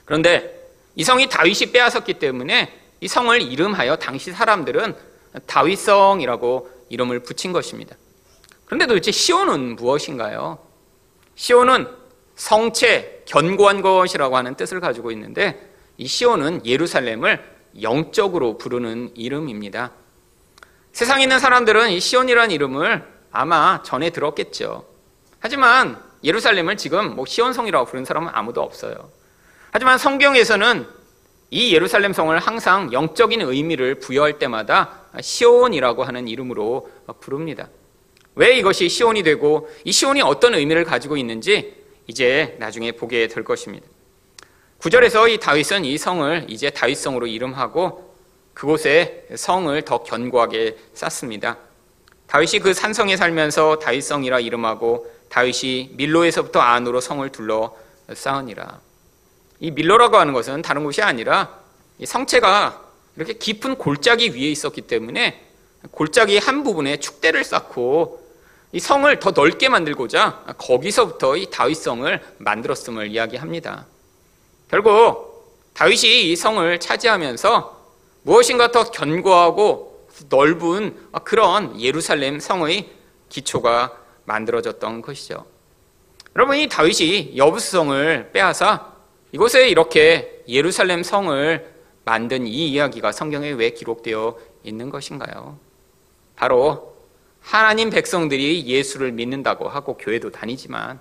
그런데 0.06 0.70
이 0.96 1.04
성이 1.04 1.30
다윗이 1.30 1.72
빼앗았기 1.72 2.16
때문에 2.16 2.78
이 3.00 3.08
성을 3.08 3.42
이름하여 3.42 3.96
당시 3.96 4.32
사람들은 4.32 4.96
다윗성이라고 5.48 6.70
이름을 6.90 7.22
붙인 7.22 7.54
것입니다. 7.54 7.96
그런데 8.66 8.86
도대체 8.86 9.12
시온은 9.12 9.76
무엇인가요? 9.78 10.60
시온은 11.36 11.88
성체, 12.42 13.22
견고한 13.26 13.84
것이라고 13.84 14.36
하는 14.36 14.56
뜻을 14.56 14.80
가지고 14.80 15.12
있는데 15.12 15.62
이 15.98 16.08
시온은 16.08 16.66
예루살렘을 16.66 17.40
영적으로 17.84 18.58
부르는 18.58 19.12
이름입니다. 19.14 19.92
세상에 20.92 21.22
있는 21.22 21.38
사람들은 21.38 21.92
이 21.92 22.00
시온이라는 22.00 22.50
이름을 22.50 23.06
아마 23.32 23.84
전에 23.84 24.10
들었겠죠. 24.10 24.88
하지만 25.40 26.02
예루살렘을 26.24 26.78
지금 26.78 27.16
뭐 27.16 27.28
시온성이라고 27.28 27.86
부르는 27.86 28.06
사람은 28.06 28.32
아무도 28.34 28.64
없어요. 28.64 28.96
하지만 29.70 30.00
성경에서는 30.00 30.88
이 31.52 31.76
예루살렘 31.76 32.12
성을 32.12 32.36
항상 32.40 32.92
영적인 32.92 33.42
의미를 33.42 34.00
부여할 34.00 34.40
때마다 34.40 35.02
시온이라고 35.22 36.04
하는 36.04 36.28
이름으로 36.28 36.90
부릅니다. 37.20 37.70
왜 38.34 38.58
이것이 38.58 38.90
시온이 38.90 39.22
되고 39.22 39.70
이 39.84 39.92
시온이 39.92 40.24
어떤 40.24 40.56
의미를 40.56 40.86
가지고 40.86 41.18
있는지 41.18 41.81
이제 42.08 42.56
나중에 42.60 42.92
보게 42.94 43.28
될 43.28 43.44
것입니다. 43.44 43.88
9절에서 44.80 45.32
이 45.32 45.40
다윗은 45.40 45.86
이 45.86 45.98
성을 45.98 46.46
이제 46.50 46.70
다윗성으로 46.70 47.28
이름하고 47.28 48.16
그곳에 48.54 49.28
성을 49.36 49.80
더 49.84 50.04
견고하게 50.04 50.78
쌓습니다. 50.94 51.58
다윗이 52.28 52.60
그 52.62 52.74
산성에 52.74 53.18
살면서 53.18 53.80
다윗성이라 53.80 54.40
이름하고 54.40 55.12
다윗이 55.30 55.92
밀로에서부터 55.94 56.60
안으로 56.60 57.00
성을 57.00 57.28
둘러 57.30 57.76
쌓으니라. 58.14 58.80
이 59.60 59.72
밀로라고 59.72 60.18
하는 60.18 60.34
것은 60.34 60.62
다른 60.62 60.84
곳이 60.84 61.02
아니라 61.02 61.60
성체가 62.04 62.84
이렇게 63.16 63.34
깊은 63.34 63.76
골짜기 63.76 64.34
위에 64.34 64.50
있었기 64.50 64.82
때문에 64.82 65.46
골짜기 65.92 66.38
한 66.38 66.64
부분에 66.64 66.98
축대를 66.98 67.44
쌓고 67.44 68.21
이 68.74 68.80
성을 68.80 69.20
더 69.20 69.32
넓게 69.32 69.70
만들고자 69.70 70.56
거기서부터 70.58 71.36
이 71.36 71.50
다윗성을 71.50 72.22
만들었음을 72.38 73.12
이야기합니다. 73.12 73.86
결국 74.70 75.32
다윗이 75.74 76.32
이 76.32 76.36
성을 76.36 76.80
차지하면서 76.80 77.82
무엇인가 78.24 78.72
더 78.72 78.84
견고하고 78.86 80.08
넓은 80.30 80.96
그런 81.24 81.80
예루살렘 81.82 82.40
성의 82.40 82.90
기초가 83.30 83.98
만들어졌던 84.26 85.02
것이죠. 85.02 85.46
여러분 86.36 86.58
이 86.58 86.70
다윗이 86.70 87.36
여부스성을 87.36 88.32
빼앗아 88.32 88.94
이곳에 89.34 89.68
이렇게 89.68 90.44
예루살렘 90.48 91.04
성을 91.04 91.74
만든 92.06 92.48
이 92.48 92.70
이야기가 92.70 93.12
성경에 93.12 93.52
왜 93.52 93.72
기록되어 93.72 94.38
있는 94.64 94.90
것인가요? 94.90 95.58
바로 96.36 96.91
하나님 97.42 97.90
백성들이 97.90 98.66
예수를 98.66 99.12
믿는다고 99.12 99.68
하고 99.68 99.98
교회도 99.98 100.32
다니지만 100.32 101.00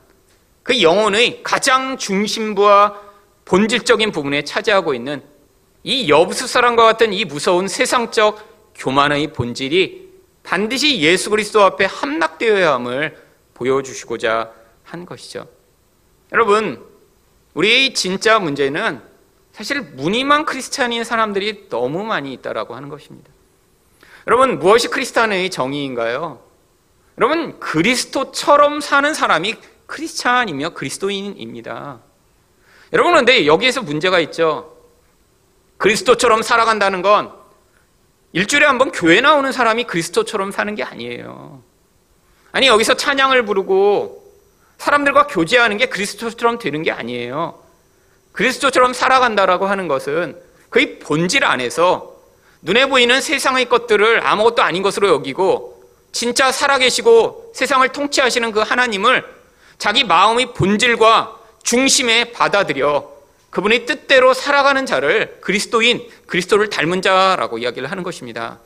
그 0.63 0.83
영혼의 0.83 1.43
가장 1.43 1.97
중심부와 1.97 3.01
본질적인 3.45 4.11
부분에 4.11 4.43
차지하고 4.45 4.95
있는 4.95 5.23
이 5.83 6.09
여부수 6.09 6.47
사람과 6.47 6.85
같은 6.85 7.13
이 7.13 7.25
무서운 7.25 7.69
세상적 7.69 8.73
교만의 8.75 9.33
본질이 9.33 10.11
반드시 10.43 11.01
예수 11.01 11.31
그리스도 11.31 11.63
앞에 11.63 11.85
함락되어야 11.85 12.75
함을 12.75 13.17
보여주시고자 13.55 14.53
한 14.85 15.07
것이죠. 15.07 15.47
여러분, 16.33 16.85
우리의 17.55 17.95
진짜 17.95 18.39
문제는 18.39 19.01
사실 19.53 19.81
무늬만 19.81 20.45
크리스찬인 20.45 21.05
사람들이 21.05 21.69
너무 21.69 22.05
많이 22.05 22.33
있다라고 22.33 22.75
하는 22.75 22.89
것입니다. 22.89 23.31
여러분, 24.31 24.61
무엇이 24.61 24.87
크리스찬의 24.87 25.51
정의인가요? 25.51 26.41
여러분, 27.19 27.59
그리스도처럼 27.59 28.81
사는 28.81 29.13
사람이 29.13 29.57
크리스찬이며 29.87 30.71
그리스도인입니다. 30.71 31.99
여러분, 32.93 33.11
그런데 33.11 33.45
여기에서 33.47 33.83
문제가 33.83 34.21
있죠. 34.21 34.77
그리스도처럼 35.79 36.43
살아간다는 36.43 37.03
건 37.03 37.33
일주일에 38.33 38.67
한 38.67 38.79
번 38.79 38.93
교회 38.93 39.21
나오는 39.21 39.51
사람이 39.51 39.83
그리스도처럼 39.85 40.53
사는 40.53 40.77
게 40.77 40.85
아니에요. 40.85 41.65
아니 42.53 42.69
여기서 42.69 42.95
찬양을 42.95 43.45
부르고 43.45 44.33
사람들과 44.79 45.27
교제하는 45.27 45.77
게 45.77 45.87
그리스도처럼 45.87 46.61
되는 46.61 46.85
게 46.85 46.93
아니에요. 46.93 47.61
그리스도처럼 48.31 48.93
살아간다라고 48.93 49.67
하는 49.67 49.89
것은 49.89 50.41
그의 50.69 51.01
본질 51.01 51.45
안에서 51.45 52.20
눈에 52.63 52.87
보이는 52.87 53.21
세상의 53.21 53.69
것들을 53.69 54.27
아무것도 54.27 54.63
아닌 54.63 54.83
것으로 54.83 55.09
여기고 55.09 55.83
진짜 56.13 56.53
살아계시고 56.53 57.53
세상을 57.55 57.89
통치하시는 57.89 58.53
그 58.53 58.61
하나님을 58.61 59.25
자기 59.79 60.05
마음의 60.05 60.53
본질과 60.55 61.39
중심에 61.63 62.33
받아들여 62.33 63.11
그분의 63.51 63.87
뜻대로 63.87 64.33
살아가는 64.33 64.87
자를 64.87 65.39
그리스도인, 65.41 66.09
그리스도를 66.27 66.71
닮은 66.71 67.03
자라고 67.03 67.59
이야기를 67.59 67.91
하는 67.91 68.03
것입니다. 68.03 68.61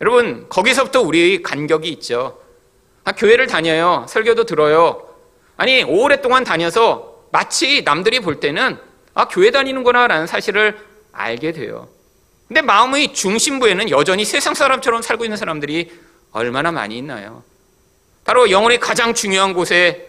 여러분, 0.00 0.46
거기서부터 0.48 1.00
우리의 1.02 1.42
간격이 1.42 1.88
있죠. 1.90 2.40
아, 3.04 3.12
교회를 3.12 3.46
다녀요. 3.46 4.06
설교도 4.08 4.44
들어요. 4.44 5.08
아니, 5.56 5.84
오랫동안 5.84 6.42
다녀서 6.42 7.22
마치 7.30 7.82
남들이 7.84 8.20
볼 8.20 8.40
때는 8.40 8.78
아, 9.14 9.28
교회 9.28 9.52
다니는구나 9.52 10.08
라는 10.08 10.26
사실을 10.26 10.76
알게 11.12 11.52
돼요. 11.52 11.88
근데 12.48 12.60
마음의 12.60 13.14
중심부에는 13.14 13.90
여전히 13.90 14.24
세상 14.24 14.54
사람처럼 14.54 15.02
살고 15.02 15.24
있는 15.24 15.36
사람들이 15.36 15.90
얼마나 16.32 16.72
많이 16.72 16.98
있나요? 16.98 17.42
바로 18.24 18.50
영혼의 18.50 18.80
가장 18.80 19.14
중요한 19.14 19.54
곳에 19.54 20.08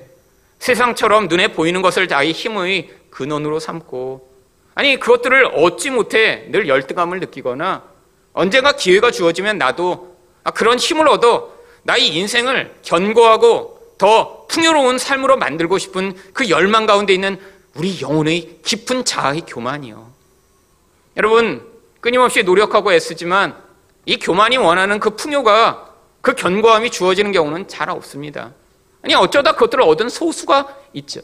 세상처럼 0.59 1.27
눈에 1.27 1.49
보이는 1.49 1.81
것을 1.81 2.07
나의 2.07 2.31
힘의 2.31 2.89
근원으로 3.09 3.59
삼고 3.59 4.29
아니 4.73 4.99
그것들을 4.99 5.45
얻지 5.53 5.91
못해 5.91 6.47
늘 6.49 6.67
열등감을 6.67 7.19
느끼거나 7.19 7.83
언젠가 8.33 8.73
기회가 8.73 9.11
주어지면 9.11 9.57
나도 9.57 10.15
아, 10.43 10.51
그런 10.51 10.77
힘을 10.77 11.07
얻어 11.07 11.53
나의 11.83 12.07
인생을 12.15 12.75
견고하고 12.83 13.95
더 13.97 14.45
풍요로운 14.47 14.97
삶으로 14.97 15.37
만들고 15.37 15.77
싶은 15.77 16.13
그 16.33 16.49
열망 16.49 16.85
가운데 16.85 17.13
있는 17.13 17.39
우리 17.75 18.01
영혼의 18.01 18.59
깊은 18.63 19.05
자아의 19.05 19.43
교만이요. 19.47 20.11
여러분 21.17 21.74
끊임없이 22.05 22.43
노력하고 22.43 22.93
애쓰지만 22.93 23.55
이 24.05 24.19
교만이 24.19 24.57
원하는 24.57 24.99
그 24.99 25.15
풍요가 25.15 25.89
그 26.21 26.35
견고함이 26.35 26.91
주어지는 26.91 27.31
경우는 27.31 27.67
잘 27.67 27.89
없습니다. 27.89 28.51
아니 29.01 29.15
어쩌다 29.15 29.53
그것들을 29.53 29.83
얻은 29.83 30.09
소수가 30.09 30.67
있죠. 30.93 31.21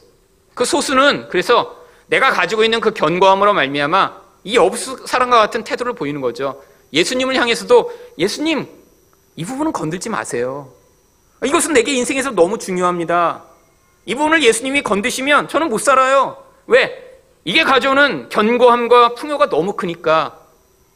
그 0.56 0.66
소수는 0.66 1.28
그래서 1.30 1.78
내가 2.08 2.32
가지고 2.32 2.64
있는 2.64 2.80
그 2.80 2.96
견고함으로 2.96 3.54
말미암아 3.54 4.22
이 4.44 4.58
없수 4.58 5.06
사람과 5.06 5.38
같은 5.38 5.64
태도를 5.64 5.94
보이는 5.94 6.20
거죠. 6.20 6.64
예수님을 6.94 7.36
향해서도 7.36 7.92
예수님 8.18 8.68
이 9.36 9.46
부분은 9.46 9.74
건들지 9.74 10.10
마세요. 10.10 10.74
이것은 11.46 11.74
내게 11.74 11.94
인생에서 11.94 12.32
너무 12.32 12.58
중요합니다. 12.58 13.44
이 14.08 14.16
부분을 14.16 14.42
예수님이 14.42 14.82
건드시면 14.82 15.48
저는 15.48 15.70
못 15.70 15.78
살아요. 15.78 16.44
왜? 16.66 17.20
이게 17.46 17.64
가져오는 17.64 18.30
견고함과 18.30 19.14
풍요가 19.14 19.48
너무 19.48 19.74
크니까 19.74 20.41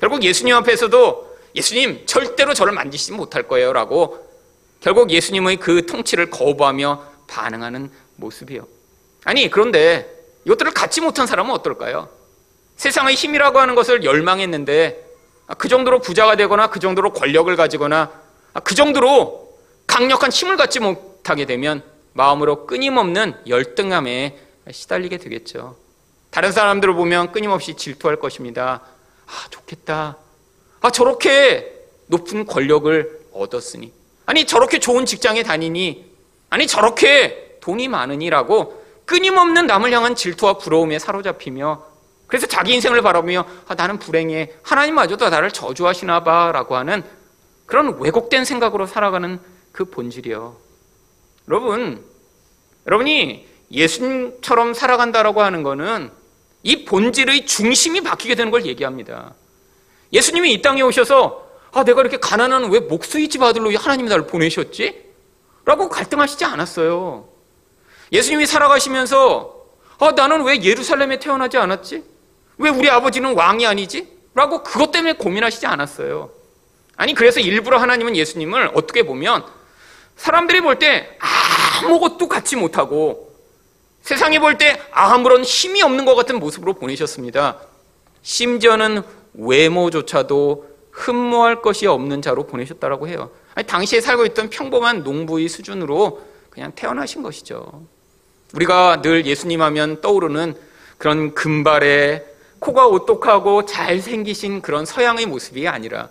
결국 0.05 0.21
예수님 0.21 0.53
앞에서도 0.53 1.35
예수님 1.55 2.05
절대로 2.05 2.53
저를 2.53 2.73
만지시지 2.73 3.13
못할 3.13 3.47
거예요 3.47 3.73
라고 3.73 4.23
결국 4.79 5.09
예수님의 5.09 5.57
그 5.57 5.87
통치를 5.87 6.29
거부하며 6.29 7.03
반응하는 7.25 7.89
모습이요. 8.17 8.67
아니 9.23 9.49
그런데 9.49 10.07
이것들을 10.45 10.73
갖지 10.73 11.01
못한 11.01 11.25
사람은 11.25 11.51
어떨까요? 11.55 12.07
세상의 12.75 13.15
힘이라고 13.15 13.57
하는 13.57 13.73
것을 13.73 14.03
열망했는데 14.03 15.03
그 15.57 15.69
정도로 15.69 16.01
부자가 16.01 16.35
되거나 16.35 16.69
그 16.69 16.79
정도로 16.79 17.11
권력을 17.11 17.55
가지거나 17.55 18.11
그 18.63 18.75
정도로 18.75 19.57
강력한 19.87 20.31
힘을 20.31 20.55
갖지 20.55 20.79
못하게 20.79 21.47
되면 21.47 21.81
마음으로 22.13 22.67
끊임없는 22.67 23.39
열등함에 23.47 24.37
시달리게 24.69 25.17
되겠죠. 25.17 25.77
다른 26.29 26.51
사람들을 26.51 26.93
보면 26.93 27.31
끊임없이 27.31 27.73
질투할 27.73 28.17
것입니다. 28.17 28.81
아, 29.27 29.47
좋겠다. 29.49 30.17
아, 30.81 30.91
저렇게 30.91 31.87
높은 32.07 32.45
권력을 32.45 33.27
얻었으니. 33.33 33.91
아니, 34.25 34.45
저렇게 34.45 34.79
좋은 34.79 35.05
직장에 35.05 35.43
다니니. 35.43 36.11
아니, 36.49 36.67
저렇게 36.67 37.57
돈이 37.61 37.87
많으니라고 37.87 38.83
끊임없는 39.05 39.67
남을 39.67 39.91
향한 39.91 40.15
질투와 40.15 40.57
부러움에 40.57 40.99
사로잡히며 40.99 41.83
그래서 42.27 42.47
자기 42.47 42.73
인생을 42.73 43.01
바라보며 43.01 43.45
아, 43.67 43.75
나는 43.75 43.99
불행해. 43.99 44.51
하나님마저도 44.63 45.29
나를 45.29 45.51
저주하시나 45.51 46.23
봐 46.23 46.51
라고 46.51 46.75
하는 46.75 47.03
그런 47.65 47.99
왜곡된 47.99 48.45
생각으로 48.45 48.85
살아가는 48.85 49.39
그 49.71 49.85
본질이요. 49.85 50.55
여러분, 51.49 52.03
여러분이 52.87 53.47
예수님처럼 53.71 54.73
살아간다라고 54.73 55.41
하는 55.41 55.63
것은 55.63 56.11
이 56.65 56.83
본질의 56.83 57.45
중심이 57.45 58.01
바뀌게 58.01 58.33
되는 58.33 58.49
걸 58.49 58.65
얘기합니다. 58.65 59.35
예수님이 60.11 60.51
이 60.51 60.61
땅에 60.63 60.81
오셔서 60.81 61.45
아, 61.71 61.83
내가 61.83 62.01
이렇게 62.01 62.17
가난한 62.17 62.71
왜 62.71 62.79
목수의 62.79 63.27
집 63.29 63.43
아들로 63.43 63.71
하나님이 63.77 64.09
나를 64.09 64.25
보내셨지? 64.25 65.05
라고 65.63 65.89
갈등하시지 65.89 66.43
않았어요. 66.43 67.29
예수님이 68.11 68.47
살아가시면서 68.47 69.53
아, 69.99 70.11
나는 70.13 70.43
왜 70.43 70.63
예루살렘에 70.63 71.19
태어나지 71.19 71.57
않았지? 71.57 72.03
왜 72.57 72.69
우리 72.71 72.89
아버지는 72.89 73.35
왕이 73.35 73.67
아니지? 73.67 74.07
라고 74.33 74.63
그것 74.63 74.91
때문에 74.91 75.13
고민하시지 75.13 75.67
않았어요. 75.67 76.31
아니, 76.95 77.13
그래서 77.13 77.39
일부러 77.41 77.77
하나님은 77.77 78.15
예수님을 78.15 78.71
어떻게 78.73 79.03
보면 79.03 79.45
사람들이 80.15 80.61
볼 80.61 80.79
때 80.79 81.15
아무것도 81.83 82.27
갖지 82.27 82.55
못하고 82.55 83.24
세상이 84.05 84.37
볼 84.37 84.59
때 84.59 84.79
아무런 84.91 85.43
힘이 85.43 85.81
없는 85.81 86.05
것 86.05 86.13
같은 86.13 86.39
모습으로 86.39 86.73
보내셨습니다. 86.73 87.57
심지어는 88.21 89.01
외모조차도 89.33 90.69
흠모할 90.91 91.63
것이 91.63 91.87
없는 91.87 92.21
자로 92.21 92.45
보내셨다라고 92.45 93.07
해요. 93.07 93.31
아니, 93.55 93.65
당시에 93.65 94.01
살고 94.01 94.27
있던 94.27 94.51
평범한 94.51 95.01
농부의 95.01 95.49
수준으로 95.49 96.21
그냥 96.51 96.71
태어나신 96.75 97.23
것이죠. 97.23 97.83
우리가 98.53 99.01
늘 99.01 99.25
예수님 99.25 99.63
하면 99.63 99.99
떠오르는 100.01 100.55
그런 100.99 101.33
금발에 101.33 102.23
코가 102.59 102.85
오똑하고 102.85 103.65
잘생기신 103.65 104.61
그런 104.61 104.85
서양의 104.85 105.25
모습이 105.25 105.67
아니라 105.67 106.09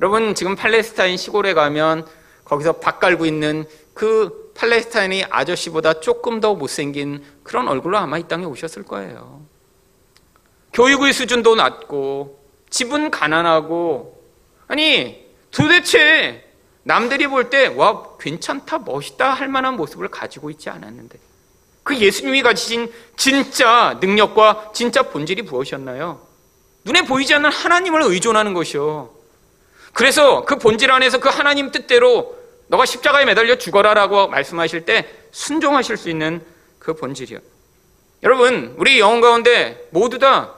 여러분 0.00 0.34
지금 0.34 0.56
팔레스타인 0.56 1.16
시골에 1.16 1.54
가면 1.54 2.06
거기서 2.44 2.74
밥 2.74 2.98
갈고 2.98 3.24
있는 3.24 3.64
그 3.94 4.43
팔레스타인의 4.54 5.26
아저씨보다 5.30 6.00
조금 6.00 6.40
더 6.40 6.54
못생긴 6.54 7.24
그런 7.42 7.68
얼굴로 7.68 7.98
아마 7.98 8.18
이 8.18 8.28
땅에 8.28 8.44
오셨을 8.44 8.84
거예요. 8.84 9.42
교육의 10.72 11.12
수준도 11.12 11.54
낮고 11.56 12.40
집은 12.70 13.10
가난하고 13.10 14.22
아니 14.66 15.24
도대체 15.50 16.44
남들이 16.82 17.26
볼 17.26 17.48
때 17.50 17.68
와 17.68 18.16
괜찮다 18.18 18.78
멋있다 18.80 19.32
할 19.32 19.48
만한 19.48 19.76
모습을 19.76 20.08
가지고 20.08 20.50
있지 20.50 20.68
않았는데 20.70 21.18
그 21.82 21.96
예수님이 21.98 22.42
가지신 22.42 22.92
진짜 23.16 23.98
능력과 24.00 24.70
진짜 24.74 25.02
본질이 25.02 25.42
무엇이었나요? 25.42 26.20
눈에 26.84 27.02
보이지 27.02 27.34
않는 27.34 27.50
하나님을 27.50 28.02
의존하는 28.02 28.52
것이요. 28.54 29.10
그래서 29.92 30.44
그 30.44 30.56
본질 30.58 30.90
안에서 30.90 31.18
그 31.18 31.28
하나님 31.28 31.70
뜻대로 31.70 32.36
너가 32.68 32.86
십자가에 32.86 33.24
매달려 33.24 33.56
죽어라라고 33.56 34.28
말씀하실 34.28 34.84
때 34.84 35.08
순종하실 35.32 35.96
수 35.96 36.08
있는 36.10 36.42
그 36.78 36.94
본질이요. 36.94 37.38
여러분, 38.22 38.74
우리 38.78 38.98
영혼 39.00 39.20
가운데 39.20 39.86
모두 39.90 40.18
다 40.18 40.54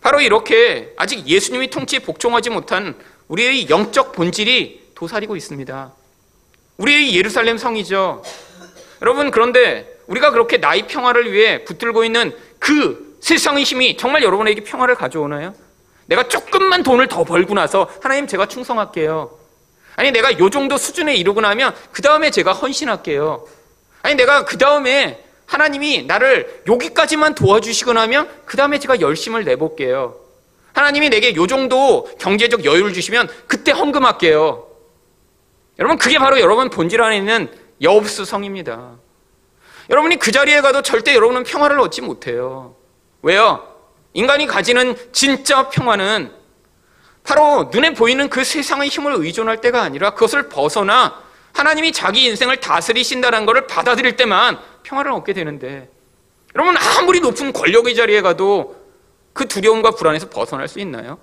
바로 0.00 0.20
이렇게 0.20 0.92
아직 0.96 1.26
예수님이 1.26 1.70
통치에 1.70 2.00
복종하지 2.00 2.50
못한 2.50 2.94
우리의 3.28 3.68
영적 3.70 4.12
본질이 4.12 4.92
도사리고 4.94 5.36
있습니다. 5.36 5.92
우리의 6.76 7.16
예루살렘 7.16 7.58
성이죠. 7.58 8.22
여러분, 9.02 9.30
그런데 9.30 9.98
우리가 10.06 10.30
그렇게 10.30 10.58
나의 10.58 10.86
평화를 10.86 11.32
위해 11.32 11.64
붙들고 11.64 12.04
있는 12.04 12.36
그 12.58 13.18
세상의 13.20 13.64
힘이 13.64 13.96
정말 13.96 14.22
여러분에게 14.22 14.62
평화를 14.62 14.94
가져오나요? 14.94 15.54
내가 16.06 16.28
조금만 16.28 16.82
돈을 16.82 17.08
더 17.08 17.24
벌고 17.24 17.54
나서 17.54 17.90
하나님 18.02 18.26
제가 18.26 18.46
충성할게요. 18.46 19.45
아니 19.96 20.12
내가 20.12 20.38
요 20.38 20.50
정도 20.50 20.76
수준에 20.76 21.14
이르고 21.14 21.40
나면 21.40 21.74
그 21.90 22.02
다음에 22.02 22.30
제가 22.30 22.52
헌신할게요. 22.52 23.46
아니 24.02 24.14
내가 24.14 24.44
그 24.44 24.58
다음에 24.58 25.24
하나님이 25.46 26.04
나를 26.04 26.62
여기까지만 26.68 27.34
도와주시고 27.34 27.94
나면 27.94 28.28
그 28.44 28.56
다음에 28.56 28.78
제가 28.78 29.00
열심을 29.00 29.44
내볼게요. 29.44 30.16
하나님이 30.74 31.08
내게 31.08 31.34
요 31.34 31.46
정도 31.46 32.08
경제적 32.18 32.64
여유를 32.64 32.92
주시면 32.92 33.28
그때 33.46 33.72
헌금할게요. 33.72 34.66
여러분 35.78 35.98
그게 35.98 36.18
바로 36.18 36.38
여러분 36.40 36.68
본질 36.68 37.00
안에 37.00 37.16
있는 37.16 37.50
여업수성입니다. 37.80 38.96
여러분이 39.88 40.18
그 40.18 40.32
자리에 40.32 40.60
가도 40.60 40.82
절대 40.82 41.14
여러분은 41.14 41.44
평화를 41.44 41.80
얻지 41.80 42.02
못해요. 42.02 42.74
왜요? 43.22 43.66
인간이 44.12 44.46
가지는 44.46 44.96
진짜 45.12 45.68
평화는 45.68 46.32
바로 47.26 47.70
눈에 47.72 47.92
보이는 47.92 48.30
그 48.30 48.44
세상의 48.44 48.88
힘을 48.88 49.14
의존할 49.16 49.60
때가 49.60 49.82
아니라 49.82 50.10
그것을 50.10 50.48
벗어나 50.48 51.20
하나님이 51.52 51.90
자기 51.90 52.24
인생을 52.24 52.60
다스리신다는 52.60 53.46
것을 53.46 53.66
받아들일 53.66 54.16
때만 54.16 54.60
평화를 54.84 55.10
얻게 55.10 55.32
되는데 55.32 55.90
여러분 56.54 56.76
아무리 56.76 57.20
높은 57.20 57.52
권력의 57.52 57.96
자리에 57.96 58.20
가도 58.20 58.76
그 59.32 59.48
두려움과 59.48 59.90
불안에서 59.90 60.28
벗어날 60.30 60.68
수 60.68 60.78
있나요? 60.78 61.18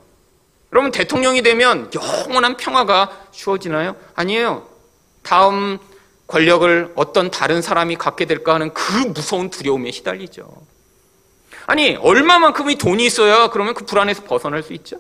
여러분 0.74 0.92
대통령이 0.92 1.42
되면 1.42 1.90
영원한 1.96 2.58
평화가 2.58 3.28
주어지나요? 3.32 3.96
아니에요. 4.16 4.68
다음 5.22 5.80
권력을 6.28 6.92
어떤 6.96 7.32
다른 7.32 7.62
사람이 7.62 7.96
갖게 7.96 8.26
될까 8.26 8.56
하는 8.56 8.74
그 8.74 8.94
무서운 9.08 9.50
두려움에 9.50 9.92
시달리죠. 9.92 10.52
아니 11.66 11.96
얼마만큼의 11.96 12.76
돈이 12.76 13.06
있어야 13.06 13.50
그러면 13.50 13.74
그 13.74 13.86
불안에서 13.86 14.24
벗어날 14.24 14.64
수 14.64 14.74
있죠? 14.74 14.98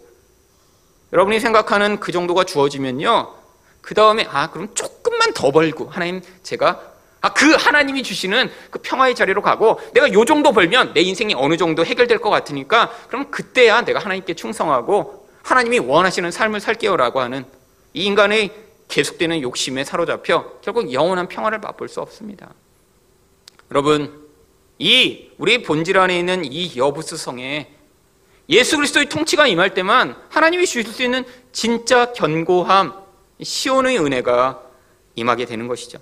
여러분이 1.13 1.39
생각하는 1.39 1.99
그 1.99 2.12
정도가 2.12 2.43
주어지면요. 2.43 3.34
그 3.82 3.93
다음에 3.93 4.28
아 4.30 4.49
그럼 4.52 4.69
조금만 4.73 5.34
더 5.34 5.52
벌고 5.52 5.89
하나님 5.89 6.21
제가 6.43 6.93
아 7.23 7.34
그 7.34 7.54
하나님이 7.54 8.04
주시는 8.04 8.52
그 8.69 8.80
평화의 8.80 9.15
자리로 9.15 9.41
가고 9.41 9.80
내가 9.93 10.12
요 10.12 10.26
정도 10.26 10.52
벌면 10.52 10.93
내 10.93 10.99
인생이 11.02 11.34
어느 11.36 11.56
정도 11.56 11.86
해결될 11.86 12.19
것 12.19 12.30
같으니까 12.30 12.91
그럼 13.08 13.32
그때야 13.32 13.86
내가 13.86 13.99
하나님께 13.99 14.34
충성하고 14.34 15.26
하나님이 15.41 15.80
원하시는 15.80 16.30
삶을 16.32 16.60
살게요라고 16.60 17.21
하는 17.21 17.45
이 17.93 18.04
인간의 18.04 18.52
계속되는 18.89 19.41
욕심에 19.41 19.86
사로잡혀 19.86 20.60
결국 20.62 20.91
영원한 20.91 21.30
평화를 21.30 21.60
맛볼 21.60 21.88
수 21.88 22.02
없습니다. 22.02 22.54
여러분 23.71 24.28
이 24.78 25.30
우리 25.38 25.63
본질 25.63 25.97
안에 25.97 26.19
있는 26.19 26.43
이 26.43 26.76
여부스 26.76 27.15
성에 27.15 27.73
예수 28.49 28.75
그리스도의 28.77 29.08
통치가 29.08 29.47
임할 29.47 29.73
때만 29.73 30.15
하나님이 30.29 30.65
주실 30.65 30.91
수 30.91 31.03
있는 31.03 31.23
진짜 31.51 32.12
견고함, 32.13 32.93
시온의 33.41 33.99
은혜가 33.99 34.60
임하게 35.15 35.45
되는 35.45 35.67
것이죠. 35.67 35.99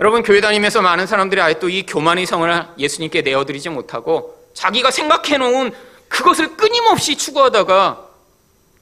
여러분 0.00 0.22
교회 0.22 0.40
다니면서 0.40 0.80
많은 0.82 1.06
사람들이 1.06 1.40
아예 1.40 1.58
또 1.58 1.68
이 1.68 1.84
교만의 1.84 2.26
성을 2.26 2.66
예수님께 2.78 3.22
내어드리지 3.22 3.68
못하고 3.68 4.48
자기가 4.54 4.90
생각해 4.90 5.38
놓은 5.38 5.72
그것을 6.08 6.56
끊임없이 6.56 7.16
추구하다가 7.16 8.08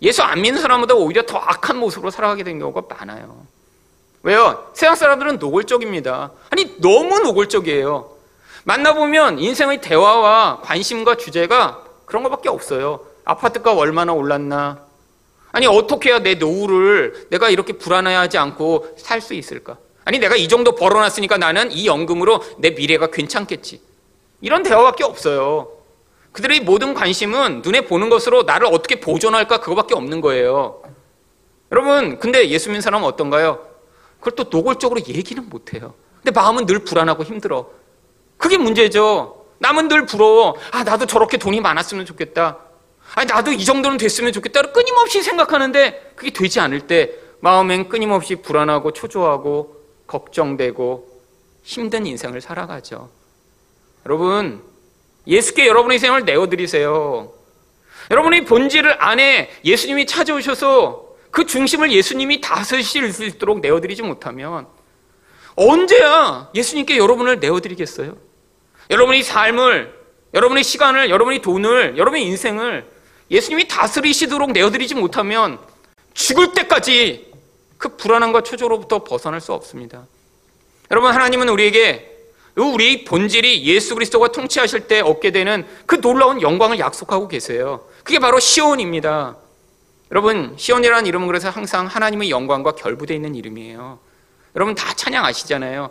예수 0.03 0.23
안 0.23 0.41
믿는 0.41 0.61
사람보다 0.63 0.95
오히려 0.95 1.23
더 1.27 1.39
악한 1.39 1.77
모습으로 1.77 2.11
살아가게 2.11 2.43
된 2.43 2.59
경우가 2.59 2.83
많아요. 2.89 3.45
왜요? 4.23 4.71
세상 4.75 4.95
사람들은 4.95 5.39
노골적입니다. 5.39 6.31
아니 6.51 6.81
너무 6.81 7.19
노골적이에요. 7.21 8.11
만나보면 8.65 9.39
인생의 9.39 9.81
대화와 9.81 10.61
관심과 10.63 11.17
주제가 11.17 11.83
그런 12.11 12.25
것밖에 12.25 12.49
없어요. 12.49 13.07
아파트가 13.25 13.73
얼마나 13.73 14.13
올랐나? 14.13 14.81
아니 15.53 15.67
어떻게 15.67 16.11
해야 16.11 16.19
내 16.19 16.35
노후를 16.35 17.29
내가 17.31 17.51
이렇게 17.51 17.73
불안해하지 17.75 18.37
않고 18.37 18.97
살 18.99 19.21
수 19.21 19.35
있을까? 19.35 19.79
아니 20.05 20.19
내가 20.19 20.35
이 20.35 20.49
정도 20.49 20.75
벌어놨으니까 20.75 21.39
나는 21.39 21.71
이 21.71 21.87
연금으로 21.87 22.43
내 22.59 22.71
미래가 22.71 23.07
괜찮겠지. 23.13 23.81
이런 24.41 24.65
대화밖에 24.65 25.05
없어요. 25.05 25.71
그들의 26.33 26.61
모든 26.61 26.95
관심은 26.95 27.63
눈에 27.65 27.83
보는 27.83 28.09
것으로 28.09 28.43
나를 28.43 28.67
어떻게 28.67 28.99
보존할까 28.99 29.61
그거밖에 29.61 29.95
없는 29.95 30.21
거예요. 30.21 30.83
여러분, 31.71 32.19
근데 32.19 32.49
예수 32.49 32.71
믿는 32.71 32.81
사람은 32.81 33.07
어떤가요? 33.07 33.65
그걸 34.19 34.33
또 34.35 34.45
노골적으로 34.51 35.01
얘기는 35.07 35.49
못해요. 35.49 35.95
근데 36.23 36.33
마음은 36.33 36.67
늘 36.67 36.81
불안하고 36.81 37.23
힘들어. 37.23 37.71
그게 38.37 38.59
문제죠. 38.59 39.40
남은 39.61 39.89
늘 39.89 40.07
부러워. 40.07 40.57
아, 40.73 40.83
나도 40.83 41.07
저렇게 41.07 41.37
돈이 41.37 41.61
많았으면 41.61 42.07
좋겠다. 42.07 42.59
아니, 43.15 43.27
나도 43.27 43.53
이 43.53 43.65
정도는 43.65 43.99
됐으면 43.99 44.33
좋겠다. 44.33 44.73
끊임없이 44.73 45.23
생각하는데 45.23 46.13
그게 46.17 46.31
되지 46.31 46.61
않을 46.61 46.87
때 46.87 47.13
마음엔 47.41 47.89
끊임없이 47.89 48.37
불안하고 48.37 48.93
초조하고 48.93 49.77
걱정되고 50.07 51.09
힘든 51.63 52.07
인생을 52.07 52.41
살아가죠. 52.41 53.11
여러분, 54.07 54.63
예수께 55.27 55.67
여러분의 55.67 55.99
생을 55.99 56.25
내어드리세요. 56.25 57.33
여러분의 58.11 58.47
본질을 58.47 59.03
안에 59.03 59.51
예수님이 59.65 60.07
찾아오셔서 60.07 61.11
그 61.31 61.45
중심을 61.45 61.93
예수님이 61.93 62.41
다스실 62.41 63.13
수 63.13 63.25
있도록 63.25 63.61
내어드리지 63.61 64.03
못하면 64.03 64.67
언제야 65.55 66.49
예수님께 66.55 66.97
여러분을 66.97 67.41
내어드리겠어요? 67.41 68.30
여러분의 68.91 69.23
삶을, 69.23 69.95
여러분의 70.35 70.65
시간을, 70.65 71.11
여러분의 71.11 71.43
돈을, 71.43 71.97
여러분의 71.97 72.25
인생을 72.27 72.87
예수님이 73.31 73.69
다스리시도록 73.69 74.53
내어드리지 74.53 74.97
못하면 74.97 75.59
죽을 76.15 76.53
때까지 76.53 77.31
그 77.79 77.97
불안함과 77.97 78.43
초조로부터 78.43 79.05
벗어날 79.05 79.41
수 79.41 79.53
없습니다. 79.53 80.07
여러분, 80.91 81.13
하나님은 81.13 81.49
우리에게 81.49 82.11
우리 82.57 83.05
본질이 83.05 83.65
예수 83.65 83.95
그리스도가 83.95 84.29
통치하실 84.29 84.89
때 84.89 85.01
얻게 85.01 85.31
되는 85.31 85.67
그 85.87 86.01
놀라운 86.01 86.43
영광을 86.43 86.79
약속하고 86.81 87.29
계세요. 87.29 87.87
그게 88.03 88.19
바로 88.19 88.41
시온입니다. 88.41 89.37
여러분, 90.11 90.55
시온이라는 90.59 91.07
이름은 91.07 91.29
그래서 91.29 91.49
항상 91.49 91.87
하나님의 91.87 92.31
영광과 92.31 92.73
결부되어 92.73 93.15
있는 93.15 93.37
이름이에요. 93.37 94.01
여러분 94.57 94.75
다 94.75 94.93
찬양 94.95 95.25
아시잖아요. 95.25 95.91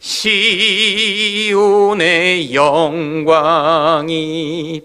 시온의 0.00 1.34
영광이 2.54 4.12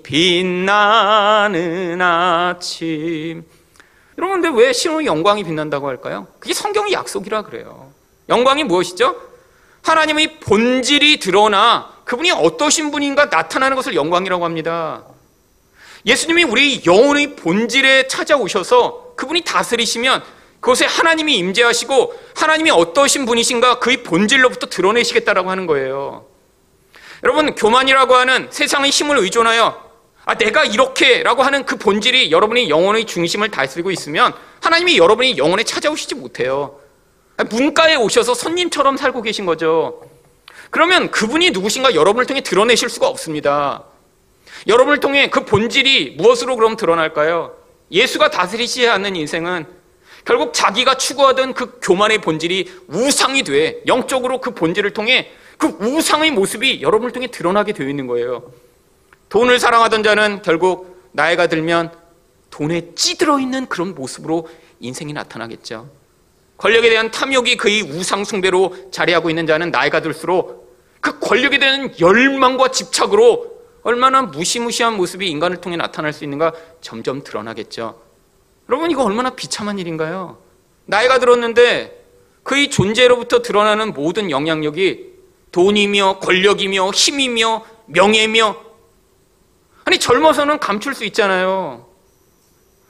빛나는 0.04 2.02
아침. 2.02 3.43
여러분, 4.17 4.41
근데 4.41 4.60
왜 4.60 4.73
시온의 4.73 5.06
영광이 5.06 5.43
빛난다고 5.43 5.88
할까요? 5.88 6.28
그게 6.39 6.54
성경의 6.54 6.93
약속이라 6.93 7.43
그래요. 7.43 7.91
영광이 8.30 8.63
무엇이죠? 8.63 9.15
하나님의 9.84 10.39
본질이 10.39 11.19
드러나 11.19 11.93
그분이 12.06 12.32
어떠신 12.32 12.89
분인가 12.91 13.26
나타나는 13.26 13.76
것을 13.76 13.93
영광이라고 13.95 14.45
합니다. 14.45 15.04
예수님이 16.06 16.43
우리 16.43 16.82
영혼의 16.86 17.36
본질에 17.36 18.08
찾아오셔서 18.08 19.13
그분이 19.15 19.41
다스리시면 19.41 20.23
그것에 20.63 20.86
하나님이 20.86 21.36
임재하시고 21.39 22.13
하나님이 22.38 22.71
어떠신 22.71 23.26
분이신가 23.26 23.80
그의 23.80 24.02
본질로부터 24.02 24.67
드러내시겠다라고 24.67 25.52
하는 25.52 25.67
거예요. 25.67 26.26
여러분 27.21 27.54
교만이라고 27.54 28.15
하는 28.15 28.47
세상의 28.49 28.89
힘을 28.89 29.17
의존하여 29.17 29.91
아 30.23 30.38
내가 30.38 30.63
이렇게라고 30.63 31.43
하는 31.43 31.65
그 31.65 31.76
본질이 31.76 32.32
여러분의 32.32 32.69
영혼의 32.69 33.04
중심을 33.06 33.52
다스리고 33.52 33.91
있으면 33.91 34.34
하나님이 34.62 34.97
여러분의 34.97 35.38
영혼에 35.38 35.63
찾아오시지 35.63 36.15
못해요. 36.15 36.80
문가에 37.49 37.95
오셔서 37.95 38.34
손님처럼 38.34 38.95
살고 38.95 39.21
계신 39.21 39.45
거죠. 39.45 40.02
그러면 40.69 41.12
그분이 41.12 41.52
누구신가 41.52 41.93
여러분을 41.93 42.26
통해 42.26 42.39
드러내실 42.39 42.88
수가 42.88 43.10
없습니다. 43.10 43.84
여러분을 44.67 45.02
통해 45.02 45.30
그 45.30 45.43
본질이 45.43 46.15
무엇으로 46.17 46.56
그럼 46.56 46.78
드러날까요? 46.78 47.54
예수가 47.91 48.32
다스리시지 48.32 48.88
않는 48.88 49.17
인생은 49.17 49.83
결국 50.25 50.53
자기가 50.53 50.95
추구하던 50.97 51.53
그 51.53 51.79
교만의 51.81 52.19
본질이 52.21 52.71
우상이 52.88 53.43
돼 53.43 53.81
영적으로 53.88 54.39
그 54.39 54.51
본질을 54.51 54.91
통해 54.91 55.31
그 55.57 55.67
우상의 55.67 56.31
모습이 56.31 56.81
여러분을 56.81 57.12
통해 57.12 57.27
드러나게 57.27 57.73
되어 57.73 57.88
있는 57.88 58.07
거예요. 58.07 58.51
돈을 59.29 59.59
사랑하던 59.59 60.03
자는 60.03 60.41
결국 60.41 61.09
나이가 61.12 61.47
들면 61.47 61.91
돈에 62.49 62.93
찌들어 62.95 63.39
있는 63.39 63.67
그런 63.67 63.95
모습으로 63.95 64.47
인생이 64.79 65.13
나타나겠죠. 65.13 65.89
권력에 66.57 66.89
대한 66.89 67.12
탐욕이 67.12 67.57
그의 67.57 67.81
우상 67.81 68.23
숭배로 68.23 68.91
자리하고 68.91 69.29
있는 69.29 69.47
자는 69.47 69.71
나이가 69.71 70.01
들수록 70.01 70.77
그 71.01 71.19
권력에 71.19 71.57
대한 71.57 71.93
열망과 71.99 72.69
집착으로 72.69 73.51
얼마나 73.81 74.21
무시무시한 74.21 74.95
모습이 74.95 75.29
인간을 75.29 75.57
통해 75.57 75.75
나타날 75.75 76.13
수 76.13 76.23
있는가 76.23 76.53
점점 76.79 77.23
드러나겠죠. 77.23 77.99
여러분 78.69 78.91
이거 78.91 79.04
얼마나 79.04 79.32
비참한 79.32 79.80
일인가요? 79.80 80.38
나이가 80.86 81.19
들었는데 81.19 82.04
그의 82.43 82.69
존재로부터 82.69 83.41
드러나는 83.41 83.93
모든 83.93 84.30
영향력이 84.32 85.13
돈이며 85.52 86.19
권력이며 86.19 86.91
힘이며 86.91 87.65
명예며 87.86 88.56
아니 89.86 89.99
젊어서는 89.99 90.60
감출 90.60 90.95
수 90.95 91.06
있잖아요. 91.06 91.88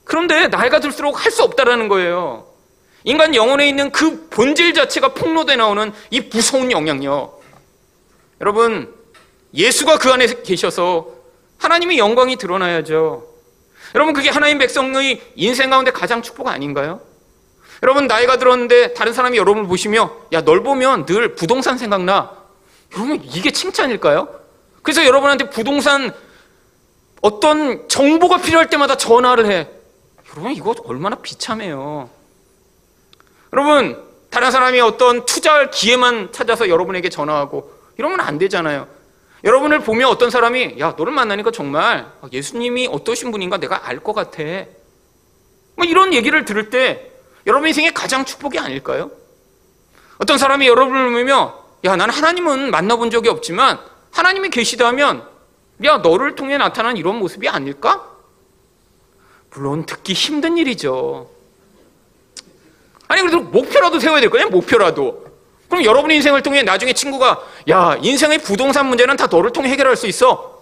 그런데 0.05 0.47
나이가 0.47 0.79
들수록 0.79 1.23
할 1.25 1.31
수 1.31 1.43
없다라는 1.43 1.87
거예요. 1.87 2.47
인간 3.03 3.35
영혼에 3.35 3.67
있는 3.67 3.91
그 3.91 4.27
본질 4.29 4.73
자체가 4.73 5.13
폭로돼 5.13 5.55
나오는 5.55 5.91
이 6.09 6.21
무서운 6.21 6.71
영향력. 6.71 7.41
여러분, 8.39 8.93
예수가 9.53 9.97
그 9.97 10.11
안에 10.11 10.27
계셔서 10.43 11.07
하나님의 11.57 11.97
영광이 11.97 12.35
드러나야죠. 12.37 13.32
여러분, 13.95 14.13
그게 14.13 14.29
하나님 14.29 14.57
백성의 14.57 15.21
인생 15.35 15.69
가운데 15.69 15.91
가장 15.91 16.21
축복 16.21 16.47
아닌가요? 16.47 17.01
여러분, 17.83 18.07
나이가 18.07 18.37
들었는데 18.37 18.93
다른 18.93 19.13
사람이 19.13 19.37
여러분을 19.37 19.67
보시며, 19.67 20.15
야, 20.31 20.41
널 20.41 20.63
보면 20.63 21.05
늘 21.05 21.35
부동산 21.35 21.77
생각나. 21.77 22.31
여러분, 22.95 23.21
이게 23.23 23.51
칭찬일까요? 23.51 24.29
그래서 24.81 25.05
여러분한테 25.05 25.49
부동산 25.49 26.13
어떤 27.21 27.87
정보가 27.87 28.39
필요할 28.39 28.69
때마다 28.69 28.95
전화를 28.95 29.45
해. 29.51 29.69
여러분, 30.31 30.51
이거 30.51 30.73
얼마나 30.85 31.15
비참해요. 31.17 32.09
여러분, 33.51 34.03
다른 34.29 34.49
사람이 34.49 34.79
어떤 34.81 35.25
투자할 35.25 35.69
기회만 35.69 36.31
찾아서 36.31 36.67
여러분에게 36.69 37.09
전화하고 37.09 37.71
이러면 37.97 38.19
안 38.19 38.39
되잖아요. 38.39 38.87
여러분을 39.43 39.79
보며 39.79 40.07
어떤 40.07 40.29
사람이 40.29 40.75
야 40.79 40.95
너를 40.97 41.11
만나니까 41.11 41.51
정말 41.51 42.09
예수님이 42.31 42.87
어떠신 42.87 43.31
분인가 43.31 43.57
내가 43.57 43.87
알 43.87 43.99
것 43.99 44.13
같아. 44.13 44.41
뭐 45.75 45.85
이런 45.85 46.13
얘기를 46.13 46.45
들을 46.45 46.69
때 46.69 47.11
여러분 47.45 47.67
인생의 47.67 47.93
가장 47.93 48.23
축복이 48.25 48.57
아닐까요? 48.59 49.11
어떤 50.17 50.37
사람이 50.37 50.67
여러분을 50.67 51.11
보며 51.11 51.59
야 51.83 51.95
나는 51.95 52.13
하나님은 52.13 52.71
만나본 52.71 53.11
적이 53.11 53.29
없지만 53.29 53.79
하나님이 54.11 54.49
계시다면 54.49 55.27
야 55.83 55.97
너를 55.97 56.35
통해 56.35 56.57
나타난 56.57 56.95
이런 56.95 57.17
모습이 57.17 57.49
아닐까? 57.49 58.07
물론 59.51 59.85
듣기 59.85 60.13
힘든 60.13 60.57
일이죠. 60.57 61.29
아니 63.09 63.21
그래도 63.21 63.41
목표라도 63.41 63.99
세워야 63.99 64.21
될 64.21 64.29
거예요. 64.29 64.49
목표라도. 64.49 65.22
그럼 65.73 65.85
여러분의 65.85 66.17
인생을 66.17 66.43
통해 66.43 66.61
나중에 66.61 66.93
친구가 66.93 67.41
야 67.69 67.97
인생의 67.99 68.43
부동산 68.43 68.85
문제는 68.85 69.17
다 69.17 69.25
너를 69.25 69.51
통해 69.51 69.69
해결할 69.69 69.95
수 69.95 70.05
있어. 70.05 70.61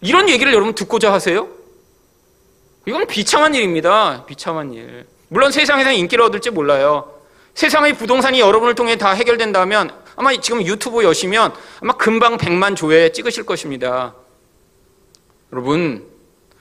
이런 0.00 0.28
얘기를 0.28 0.52
여러분 0.54 0.76
듣고자 0.76 1.12
하세요? 1.12 1.48
이건 2.86 3.08
비참한 3.08 3.56
일입니다. 3.56 4.24
비참한 4.26 4.72
일. 4.72 5.06
물론 5.26 5.50
세상에서 5.50 5.90
인기를 5.90 6.22
얻을지 6.22 6.50
몰라요. 6.50 7.12
세상의 7.54 7.94
부동산이 7.94 8.38
여러분을 8.38 8.76
통해 8.76 8.94
다 8.94 9.10
해결된다면 9.10 9.90
아마 10.14 10.32
지금 10.36 10.64
유튜브 10.64 11.02
여시면 11.02 11.52
아마 11.80 11.94
금방 11.94 12.36
100만 12.36 12.76
조회 12.76 13.10
찍으실 13.10 13.44
것입니다. 13.46 14.14
여러분, 15.52 16.06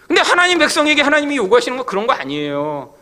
근데 0.08 0.22
하나님 0.22 0.58
백성에게 0.58 1.04
하나님이 1.04 1.38
요구하시는 1.38 1.78
거 1.78 1.84
그런 1.84 2.08
거 2.08 2.14
아니에요. 2.14 2.93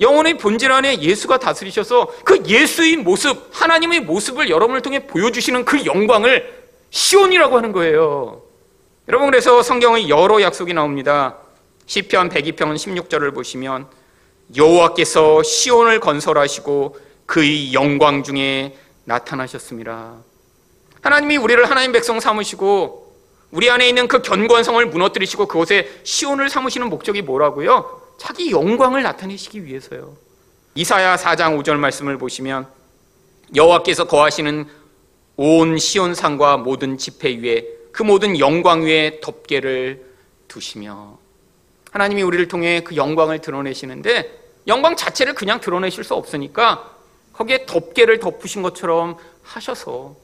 영혼의 0.00 0.38
본질 0.38 0.72
안에 0.72 1.00
예수가 1.02 1.38
다스리셔서 1.38 2.12
그 2.24 2.42
예수의 2.46 2.96
모습, 2.96 3.48
하나님의 3.52 4.00
모습을 4.00 4.48
여러분을 4.48 4.80
통해 4.80 5.06
보여주시는 5.06 5.64
그 5.64 5.84
영광을 5.84 6.60
시온이라고 6.90 7.56
하는 7.56 7.72
거예요. 7.72 8.42
여러분 9.08 9.30
그래서 9.30 9.62
성경의 9.62 10.08
여러 10.08 10.40
약속이 10.40 10.72
나옵니다. 10.72 11.36
시편 11.86 12.30
102편 12.30 12.56
16절을 12.76 13.34
보시면 13.34 13.86
여호와께서 14.56 15.42
시온을 15.42 16.00
건설하시고 16.00 16.96
그의 17.26 17.74
영광 17.74 18.22
중에 18.22 18.76
나타나셨습니다. 19.04 20.14
하나님이 21.02 21.36
우리를 21.36 21.68
하나님 21.68 21.92
백성 21.92 22.20
삼으시고 22.20 23.14
우리 23.50 23.68
안에 23.68 23.88
있는 23.88 24.08
그 24.08 24.22
견고한 24.22 24.64
성을 24.64 24.84
무너뜨리시고 24.86 25.46
그곳에 25.46 25.90
시온을 26.04 26.48
삼으시는 26.48 26.88
목적이 26.88 27.22
뭐라고요? 27.22 27.99
자기 28.20 28.50
영광을 28.50 29.02
나타내시기 29.02 29.64
위해서요. 29.64 30.14
이사야 30.74 31.16
4장 31.16 31.58
5절 31.58 31.76
말씀을 31.76 32.18
보시면 32.18 32.68
여호와께서 33.56 34.06
거하시는 34.06 34.66
온 35.36 35.78
시온 35.78 36.14
산과 36.14 36.58
모든 36.58 36.98
지폐 36.98 37.38
위에 37.38 37.66
그 37.92 38.02
모든 38.02 38.38
영광 38.38 38.82
위에 38.82 39.20
덮개를 39.22 40.04
두시며 40.48 41.18
하나님이 41.92 42.20
우리를 42.20 42.46
통해 42.48 42.82
그 42.84 42.94
영광을 42.94 43.40
드러내시는데 43.40 44.38
영광 44.66 44.96
자체를 44.96 45.34
그냥 45.34 45.58
드러내실 45.58 46.04
수 46.04 46.12
없으니까 46.12 46.94
거기에 47.32 47.64
덮개를 47.64 48.20
덮으신 48.20 48.60
것처럼 48.60 49.16
하셔서 49.42 50.14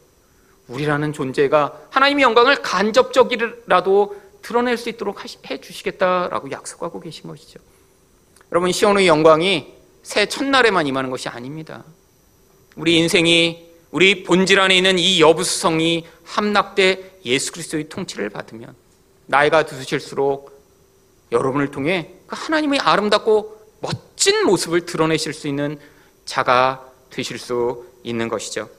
우리라는 0.68 1.14
존재가 1.14 1.88
하나님의 1.88 2.24
영광을 2.24 2.56
간접적이라도 2.56 4.20
드러낼 4.42 4.76
수 4.76 4.90
있도록 4.90 5.24
해 5.50 5.60
주시겠다라고 5.62 6.50
약속하고 6.50 7.00
계신 7.00 7.30
것이죠. 7.30 7.58
여러분 8.56 8.72
시온의 8.72 9.06
영광이 9.06 9.66
새 10.02 10.24
첫날에만 10.24 10.86
임하는 10.86 11.10
것이 11.10 11.28
아닙니다. 11.28 11.84
우리 12.74 12.96
인생이 12.96 13.66
우리 13.90 14.22
본질 14.24 14.58
안에 14.58 14.74
있는 14.74 14.98
이 14.98 15.20
여부수성이 15.20 16.06
함락돼 16.24 17.20
예수 17.26 17.52
그리스도의 17.52 17.90
통치를 17.90 18.30
받으면 18.30 18.74
나이가 19.26 19.66
드실수록 19.66 20.58
여러분을 21.32 21.70
통해 21.70 22.14
그 22.26 22.34
하나님의 22.34 22.80
아름답고 22.80 23.76
멋진 23.80 24.46
모습을 24.46 24.86
드러내실 24.86 25.34
수 25.34 25.48
있는 25.48 25.78
자가 26.24 26.90
되실 27.10 27.38
수 27.38 27.84
있는 28.04 28.30
것이죠. 28.30 28.70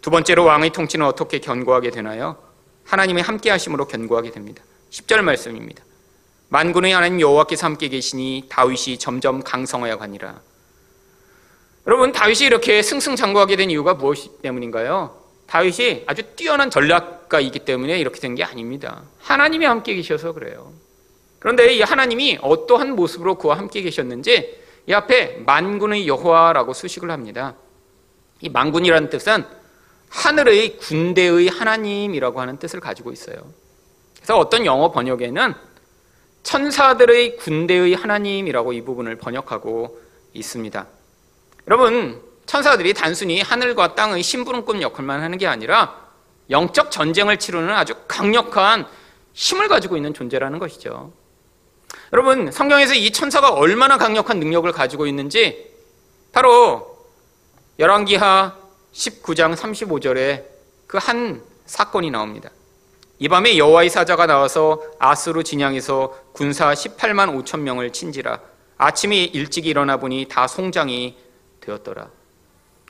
두 0.00 0.10
번째로 0.10 0.44
왕의 0.44 0.70
통치는 0.70 1.04
어떻게 1.04 1.40
견고하게 1.40 1.90
되나요? 1.90 2.36
하나님의 2.84 3.24
함께 3.24 3.50
하심으로 3.50 3.88
견고하게 3.88 4.30
됩니다. 4.30 4.62
10절 4.92 5.22
말씀입니다. 5.22 5.82
만군의 6.52 6.92
하나님 6.92 7.18
여호와께서 7.18 7.64
함께 7.66 7.88
계시니 7.88 8.44
다윗이 8.50 8.98
점점 8.98 9.42
강성하여 9.42 9.96
가니라. 9.96 10.38
여러분 11.86 12.12
다윗이 12.12 12.40
이렇게 12.40 12.82
승승장구하게 12.82 13.56
된 13.56 13.70
이유가 13.70 13.94
무엇 13.94 14.42
때문인가요? 14.42 15.16
다윗이 15.46 16.04
아주 16.06 16.22
뛰어난 16.36 16.68
전략가이기 16.68 17.60
때문에 17.60 17.98
이렇게 17.98 18.20
된 18.20 18.34
게 18.34 18.44
아닙니다. 18.44 19.02
하나님이 19.20 19.64
함께 19.64 19.94
계셔서 19.94 20.34
그래요. 20.34 20.74
그런데 21.38 21.72
이 21.72 21.80
하나님이 21.80 22.40
어떠한 22.42 22.96
모습으로 22.96 23.36
그와 23.36 23.56
함께 23.56 23.80
계셨는지 23.80 24.60
이 24.86 24.92
앞에 24.92 25.38
만군의 25.46 26.06
여호와라고 26.06 26.74
수식을 26.74 27.10
합니다. 27.10 27.54
이 28.42 28.50
만군이라는 28.50 29.08
뜻은 29.08 29.46
하늘의 30.10 30.76
군대의 30.76 31.48
하나님이라고 31.48 32.42
하는 32.42 32.58
뜻을 32.58 32.78
가지고 32.80 33.10
있어요. 33.10 33.36
그래서 34.16 34.36
어떤 34.36 34.66
영어 34.66 34.90
번역에는 34.90 35.71
천사들의 36.42 37.36
군대의 37.36 37.94
하나님이라고 37.94 38.72
이 38.72 38.82
부분을 38.82 39.16
번역하고 39.16 40.00
있습니다. 40.34 40.86
여러분, 41.68 42.20
천사들이 42.46 42.94
단순히 42.94 43.40
하늘과 43.40 43.94
땅의 43.94 44.22
심부름꾼 44.22 44.82
역할만 44.82 45.22
하는 45.22 45.38
게 45.38 45.46
아니라 45.46 46.00
영적 46.50 46.90
전쟁을 46.90 47.38
치르는 47.38 47.70
아주 47.70 47.94
강력한 48.08 48.86
힘을 49.32 49.68
가지고 49.68 49.96
있는 49.96 50.12
존재라는 50.12 50.58
것이죠. 50.58 51.12
여러분, 52.12 52.50
성경에서 52.50 52.94
이 52.94 53.10
천사가 53.10 53.50
얼마나 53.50 53.96
강력한 53.96 54.38
능력을 54.38 54.70
가지고 54.72 55.06
있는지 55.06 55.70
바로 56.32 57.06
열왕기하 57.78 58.56
19장 58.92 59.56
35절에 59.56 60.44
그 60.86 60.98
한 60.98 61.42
사건이 61.64 62.10
나옵니다. 62.10 62.50
이 63.18 63.28
밤에 63.28 63.56
여호와의 63.56 63.90
사자가 63.90 64.26
나와서 64.26 64.82
아스루 64.98 65.44
진양에서 65.44 66.14
군사 66.32 66.72
18만 66.72 67.44
5천 67.44 67.60
명을 67.60 67.92
친지라 67.92 68.40
아침에 68.78 69.16
일찍 69.24 69.66
일어나 69.66 69.96
보니 69.96 70.26
다 70.28 70.46
송장이 70.48 71.16
되었더라. 71.60 72.08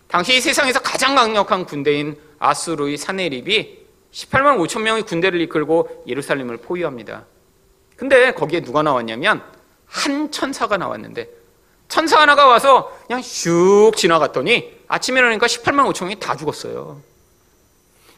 당시 0.08 0.40
세상에서 0.40 0.80
가장 0.80 1.14
강력한 1.14 1.64
군대인 1.64 2.18
아스루의 2.38 2.96
사네립이 2.96 3.82
18만 4.12 4.58
5천 4.58 4.82
명의 4.82 5.02
군대를 5.02 5.40
이끌고 5.42 6.04
예루살렘을 6.06 6.58
포위합니다. 6.58 7.24
근데 7.96 8.32
거기에 8.32 8.62
누가 8.62 8.82
나왔냐면 8.82 9.42
한 9.86 10.30
천사가 10.30 10.76
나왔는데 10.76 11.28
천사 11.88 12.20
하나가 12.20 12.46
와서 12.46 12.90
그냥 13.06 13.20
슉 13.20 13.94
지나갔더니 13.96 14.80
아침에 14.88 15.18
일어나니까 15.18 15.46
18만 15.46 15.90
5천 15.92 16.04
명이 16.04 16.20
다 16.20 16.34
죽었어요. 16.36 17.00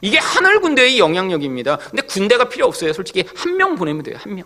이게 0.01 0.19
하늘 0.19 0.61
군대의 0.61 0.99
영향력입니다. 0.99 1.77
근데 1.79 2.03
군대가 2.03 2.49
필요 2.49 2.67
없어요. 2.67 2.93
솔직히 2.93 3.25
한 3.37 3.57
명 3.57 3.77
보내면 3.77 4.03
돼요. 4.03 4.17
한 4.19 4.35
명. 4.35 4.45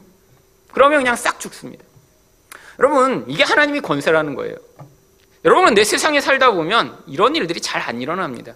그러면 0.73 0.99
그냥 1.01 1.17
싹 1.17 1.41
죽습니다. 1.41 1.85
여러분, 2.79 3.25
이게 3.27 3.43
하나님이 3.43 3.81
권세라는 3.81 4.35
거예요. 4.35 4.57
여러분은 5.45 5.75
내 5.75 5.85
세상에 5.85 6.21
살다 6.21 6.53
보면 6.53 6.97
이런 7.07 7.35
일들이 7.35 7.61
잘 7.61 7.81
안 7.83 8.01
일어납니다. 8.01 8.55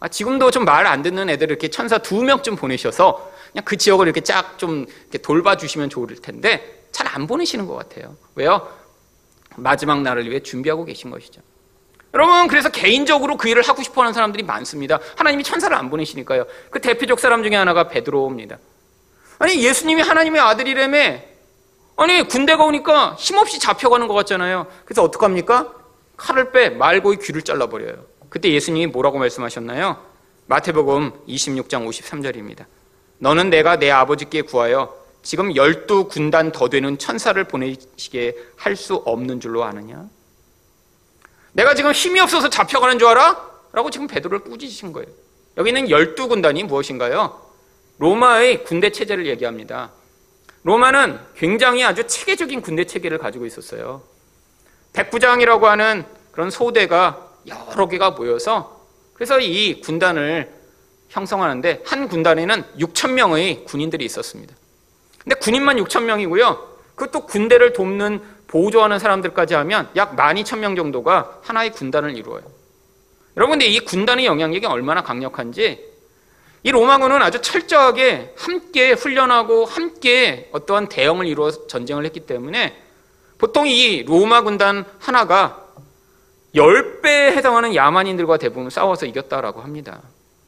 아, 0.00 0.08
지금도 0.08 0.50
좀 0.50 0.64
말 0.64 0.86
안 0.86 1.02
듣는 1.02 1.30
애들 1.30 1.48
이렇게 1.50 1.68
천사 1.68 1.98
두 1.98 2.22
명쯤 2.22 2.56
보내셔서 2.56 3.32
그냥 3.52 3.64
그 3.64 3.76
지역을 3.76 4.06
이렇게 4.06 4.20
쫙 4.20 4.58
좀 4.58 4.86
돌봐주시면 5.22 5.90
좋을 5.90 6.08
텐데 6.22 6.86
잘 6.92 7.08
안 7.08 7.26
보내시는 7.26 7.66
것 7.66 7.74
같아요. 7.74 8.16
왜요? 8.34 8.68
마지막 9.56 10.02
날을 10.02 10.28
위해 10.28 10.40
준비하고 10.40 10.84
계신 10.84 11.10
것이죠. 11.10 11.40
여러분 12.14 12.46
그래서 12.46 12.68
개인적으로 12.68 13.36
그 13.36 13.48
일을 13.48 13.62
하고 13.62 13.82
싶어하는 13.82 14.12
사람들이 14.12 14.44
많습니다. 14.44 15.00
하나님이 15.16 15.42
천사를 15.42 15.76
안 15.76 15.90
보내시니까요. 15.90 16.46
그 16.70 16.80
대표적 16.80 17.18
사람 17.18 17.42
중에 17.42 17.56
하나가 17.56 17.88
베드로입니다. 17.88 18.58
아니 19.40 19.62
예수님이 19.62 20.02
하나님의 20.02 20.40
아들이라며 20.40 20.98
아니 21.96 22.22
군대가 22.28 22.64
오니까 22.64 23.14
힘없이 23.18 23.58
잡혀가는 23.58 24.06
것 24.06 24.14
같잖아요. 24.14 24.66
그래서 24.84 25.02
어떡합니까? 25.02 25.72
칼을 26.16 26.52
빼 26.52 26.70
말고의 26.70 27.18
귀를 27.20 27.42
잘라버려요. 27.42 28.04
그때 28.28 28.48
예수님이 28.50 28.86
뭐라고 28.86 29.18
말씀하셨나요? 29.18 29.96
마태복음 30.46 31.12
26장 31.28 31.88
53절입니다. 31.88 32.64
너는 33.18 33.50
내가 33.50 33.76
내 33.76 33.90
아버지께 33.90 34.42
구하여 34.42 34.94
지금 35.22 35.56
열두 35.56 36.08
군단 36.08 36.52
더 36.52 36.68
되는 36.68 36.96
천사를 36.98 37.42
보내시게 37.42 38.36
할 38.56 38.76
수 38.76 38.96
없는 38.96 39.40
줄로 39.40 39.64
아느냐? 39.64 40.04
내가 41.54 41.74
지금 41.74 41.92
힘이 41.92 42.20
없어서 42.20 42.50
잡혀가는 42.50 42.98
줄 42.98 43.08
알아? 43.08 43.50
라고 43.72 43.90
지금 43.90 44.06
베드로를 44.06 44.40
꾸짖으신 44.40 44.92
거예요. 44.92 45.08
여기는 45.56 45.88
열두 45.88 46.28
군단이 46.28 46.64
무엇인가요? 46.64 47.40
로마의 47.98 48.64
군대 48.64 48.90
체제를 48.90 49.26
얘기합니다. 49.26 49.92
로마는 50.64 51.18
굉장히 51.36 51.84
아주 51.84 52.06
체계적인 52.06 52.60
군대 52.60 52.84
체계를 52.84 53.18
가지고 53.18 53.46
있었어요. 53.46 54.02
백부장이라고 54.94 55.66
하는 55.68 56.04
그런 56.32 56.50
소대가 56.50 57.30
여러 57.46 57.88
개가 57.88 58.12
모여서 58.12 58.84
그래서 59.12 59.38
이 59.38 59.80
군단을 59.80 60.52
형성하는데 61.10 61.82
한 61.86 62.08
군단에는 62.08 62.64
6천 62.80 63.12
명의 63.12 63.64
군인들이 63.64 64.04
있었습니다. 64.04 64.54
근데 65.22 65.36
군인만 65.36 65.76
6천 65.76 66.02
명이고요. 66.02 66.74
그것도 66.96 67.26
군대를 67.26 67.72
돕는 67.72 68.22
보조하는 68.54 69.00
사람들까지 69.00 69.54
하면 69.54 69.90
약 69.96 70.14
12,000명 70.14 70.76
정도가 70.76 71.40
하나의 71.42 71.72
군단을 71.72 72.16
이루어요. 72.16 72.42
여러분, 73.36 73.58
근데 73.58 73.66
이 73.66 73.80
군단의 73.80 74.26
영향력이 74.26 74.64
얼마나 74.66 75.02
강력한지 75.02 75.92
이 76.62 76.70
로마군은 76.70 77.20
아주 77.20 77.40
철저하게 77.40 78.32
함께 78.38 78.92
훈련하고 78.92 79.64
함께 79.64 80.48
어떠한 80.52 80.88
대응을 80.88 81.26
이루어 81.26 81.50
전쟁을 81.66 82.04
했기 82.04 82.20
때문에 82.20 82.80
보통 83.38 83.66
이 83.66 84.04
로마 84.04 84.42
군단 84.42 84.84
하나가 85.00 85.60
10배에 86.54 87.32
해당하는 87.32 87.74
야만인들과 87.74 88.36
대부분 88.36 88.70
싸워서 88.70 89.06
이겼다라고 89.06 89.62
합니다. 89.62 90.00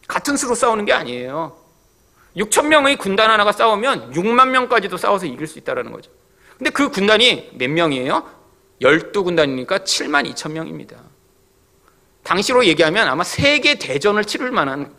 같은 0.07 0.37
수로 0.37 0.55
싸우는 0.55 0.85
게 0.85 0.93
아니에요. 0.93 1.57
6천 2.37 2.69
명의 2.69 2.97
군단 2.97 3.33
하나가 3.33 3.51
싸우면 3.51 4.13
6만 4.13 4.51
명까지도 4.51 4.97
싸워서 4.97 5.27
이길 5.27 5.49
수 5.49 5.59
있다는 5.59 5.91
거죠. 5.91 6.13
근데 6.57 6.71
그 6.71 6.91
군단이 6.91 7.51
몇 7.55 7.69
명이에요? 7.69 8.29
12군단이니까 8.83 9.85
7만 9.85 10.33
2천 10.33 10.53
명입니다. 10.53 10.97
당시로 12.23 12.65
얘기하면 12.67 13.09
아마 13.09 13.25
세계 13.25 13.77
대전을 13.79 14.25
치를 14.25 14.51
만한 14.51 14.95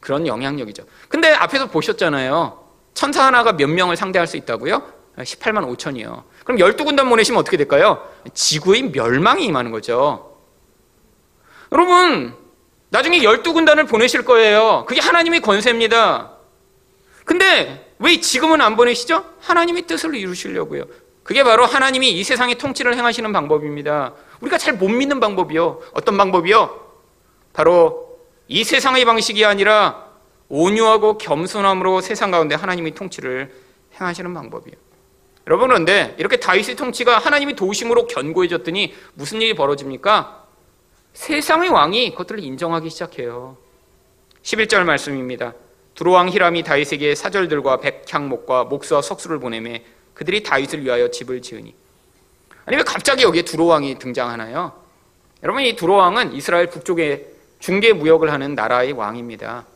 그런 0.00 0.26
영향력이죠. 0.26 0.84
근데 1.08 1.32
앞에서 1.32 1.66
보셨잖아요. 1.66 2.64
천사 2.94 3.24
하나가 3.24 3.52
몇 3.52 3.68
명을 3.68 3.96
상대할 3.96 4.26
수 4.26 4.36
있다고요? 4.36 4.82
18만 5.16 5.76
5천이요. 5.76 6.24
그럼 6.44 6.58
12군단 6.58 7.08
보내시면 7.08 7.40
어떻게 7.40 7.56
될까요? 7.56 8.08
지구의 8.34 8.90
멸망이 8.90 9.44
임하는 9.44 9.70
거죠. 9.70 10.38
여러분, 11.72 12.34
나중에 12.90 13.20
12군단을 13.20 13.88
보내실 13.88 14.24
거예요. 14.24 14.84
그게 14.86 15.00
하나님의 15.00 15.40
권세입니다. 15.40 16.32
근데 17.24 17.93
왜 18.04 18.20
지금은 18.20 18.60
안 18.60 18.76
보내시죠? 18.76 19.24
하나님의 19.40 19.86
뜻을 19.86 20.14
이루시려고요. 20.14 20.84
그게 21.22 21.42
바로 21.42 21.64
하나님이 21.64 22.10
이 22.10 22.22
세상의 22.22 22.56
통치를 22.56 22.96
행하시는 22.96 23.32
방법입니다. 23.32 24.12
우리가 24.40 24.58
잘 24.58 24.74
못 24.74 24.88
믿는 24.90 25.20
방법이요. 25.20 25.80
어떤 25.94 26.18
방법이요? 26.18 26.80
바로 27.54 28.18
이 28.46 28.62
세상의 28.62 29.06
방식이 29.06 29.42
아니라 29.46 30.04
온유하고 30.50 31.16
겸손함으로 31.16 32.02
세상 32.02 32.30
가운데 32.30 32.54
하나님의 32.54 32.94
통치를 32.94 33.54
행하시는 33.98 34.34
방법이에요. 34.34 34.76
여러분 35.46 35.68
그런데 35.68 36.14
이렇게 36.18 36.36
다윗의 36.36 36.76
통치가 36.76 37.18
하나님이 37.18 37.54
도심으로 37.54 38.06
견고해졌더니 38.06 38.92
무슨 39.14 39.40
일이 39.40 39.54
벌어집니까? 39.54 40.44
세상의 41.14 41.70
왕이 41.70 42.10
그것들을 42.10 42.44
인정하기 42.44 42.90
시작해요. 42.90 43.56
11절 44.42 44.84
말씀입니다. 44.84 45.54
두로왕 45.94 46.28
히람이 46.30 46.62
다윗에게 46.64 47.14
사절들과 47.14 47.78
백향목과 47.78 48.64
목수와 48.64 49.02
석수를 49.02 49.38
보내매 49.38 49.84
그들이 50.14 50.42
다윗을 50.42 50.84
위하여 50.84 51.10
집을 51.10 51.42
지으니 51.42 51.74
아니 52.66 52.76
왜 52.76 52.82
갑자기 52.82 53.22
여기에 53.22 53.42
두로왕이 53.42 53.98
등장하나요? 53.98 54.72
여러분 55.42 55.62
이 55.62 55.76
두로왕은 55.76 56.32
이스라엘 56.32 56.68
북쪽에 56.68 57.26
중개 57.58 57.92
무역을 57.92 58.32
하는 58.32 58.54
나라의 58.54 58.92
왕입니다. 58.92 59.66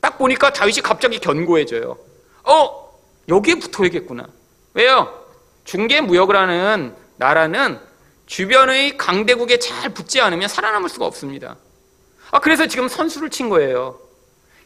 딱 0.00 0.18
보니까 0.18 0.52
다윗이 0.52 0.80
갑자기 0.80 1.18
견고해져요. 1.18 1.98
어 2.44 2.98
여기에 3.28 3.56
붙어야겠구나. 3.56 4.26
왜요? 4.74 5.24
중개 5.64 6.00
무역을 6.00 6.36
하는 6.36 6.94
나라는 7.16 7.78
주변의 8.26 8.96
강대국에 8.96 9.58
잘 9.58 9.92
붙지 9.92 10.20
않으면 10.20 10.48
살아남을 10.48 10.88
수가 10.88 11.06
없습니다. 11.06 11.56
아 12.30 12.40
그래서 12.40 12.66
지금 12.66 12.88
선수를 12.88 13.30
친 13.30 13.48
거예요. 13.48 13.98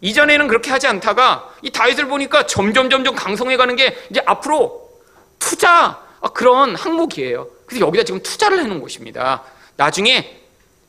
이전에는 0.03 0.49
그렇게 0.49 0.71
하지 0.71 0.89
않다가 0.89 1.55
이 1.63 1.71
다윗을 1.71 2.07
보니까 2.09 2.47
점점 2.47 2.91
점점 2.91 3.15
강성해 3.15 3.57
가는 3.57 3.75
게 3.77 3.97
이제 4.11 4.21
앞으로 4.27 4.91
투자 5.39 6.03
아, 6.21 6.29
그런 6.29 6.75
항목이에요. 6.77 7.49
그래서 7.67 7.87
여기다 7.87 8.05
지금 8.05 8.23
투자를 8.23 8.61
해놓은 8.61 8.81
곳입니다. 8.81 9.45
나중에 9.77 10.41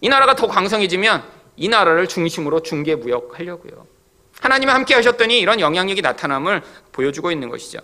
이 0.02 0.10
나라가 0.10 0.36
더 0.36 0.48
강성해지면 0.48 1.24
이 1.56 1.70
나라를 1.70 2.08
중심으로 2.08 2.62
중개 2.62 2.96
무역하려고요. 2.96 3.88
하나님이 4.42 4.72
함께 4.72 4.96
하셨더니 4.96 5.40
이런 5.40 5.60
영향력이 5.60 6.02
나타남을 6.02 6.62
보여주고 6.92 7.32
있는 7.32 7.50
것이죠. 7.50 7.80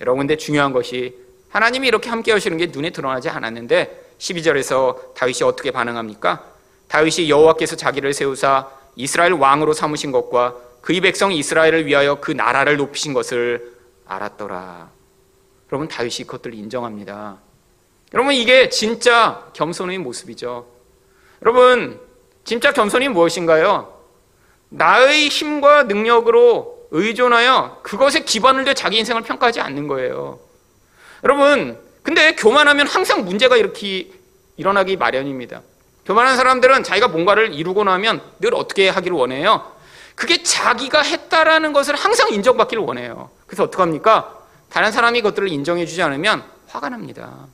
여러분 0.00 0.20
근데 0.20 0.36
중요한 0.36 0.72
것이 0.72 1.14
하나님이 1.50 1.86
이렇게 1.86 2.08
함께 2.08 2.32
하시는 2.32 2.56
게 2.56 2.66
눈에 2.66 2.90
드러나지 2.90 3.28
않았는데 3.28 4.14
12절에서 4.18 5.14
다윗이 5.14 5.42
어떻게 5.44 5.70
반응합니까? 5.70 6.44
다윗이 6.88 7.28
여호와께서 7.28 7.76
자기를 7.76 8.14
세우사 8.14 8.68
이스라엘 8.96 9.32
왕으로 9.32 9.72
삼으신 9.72 10.12
것과 10.12 10.56
그의 10.82 11.00
백성 11.00 11.32
이스라엘을 11.32 11.86
위하여 11.86 12.16
그 12.20 12.32
나라를 12.32 12.76
높이신 12.76 13.12
것을 13.12 13.72
알았더라. 14.06 14.90
여러분 15.70 15.88
다윗이 15.88 16.26
그것들을 16.26 16.54
인정합니다. 16.54 17.38
여러분 18.12 18.34
이게 18.34 18.68
진짜 18.68 19.46
겸손의 19.54 19.98
모습이죠. 19.98 20.66
여러분 21.42 21.98
진짜 22.44 22.72
겸손이 22.72 23.08
무엇인가요? 23.08 24.00
나의 24.68 25.28
힘과 25.28 25.84
능력으로 25.84 26.88
의존하여 26.90 27.80
그것에 27.82 28.20
기반을 28.20 28.64
둬 28.64 28.74
자기 28.74 28.98
인생을 28.98 29.22
평가하지 29.22 29.60
않는 29.60 29.88
거예요. 29.88 30.40
여러분 31.24 31.78
근데 32.02 32.34
교만하면 32.34 32.86
항상 32.86 33.24
문제가 33.24 33.56
이렇게 33.56 34.10
일어나기 34.56 34.96
마련입니다. 34.96 35.62
교만한 36.04 36.36
사람들은 36.36 36.82
자기가 36.82 37.08
뭔가를 37.08 37.54
이루고 37.54 37.84
나면 37.84 38.20
늘 38.40 38.54
어떻게 38.54 38.88
하기를 38.88 39.16
원해요? 39.16 39.72
그게 40.14 40.42
자기가 40.42 41.02
했다라는 41.02 41.72
것을 41.72 41.94
항상 41.94 42.32
인정받기를 42.32 42.82
원해요. 42.82 43.30
그래서 43.46 43.64
어떡합니까? 43.64 44.38
다른 44.68 44.90
사람이 44.90 45.20
그것들을 45.22 45.48
인정해 45.48 45.86
주지 45.86 46.02
않으면 46.02 46.42
화가 46.68 46.88
납니다. 46.88 47.46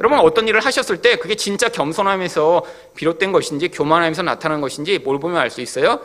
여러분 0.00 0.18
어떤 0.18 0.48
일을 0.48 0.60
하셨을 0.60 1.02
때 1.02 1.16
그게 1.16 1.34
진짜 1.34 1.68
겸손함에서 1.68 2.64
비롯된 2.96 3.32
것인지 3.32 3.68
교만함에서 3.68 4.22
나타난 4.22 4.60
것인지 4.60 4.98
뭘 4.98 5.20
보면 5.20 5.36
알 5.36 5.50
수 5.50 5.60
있어요? 5.60 6.00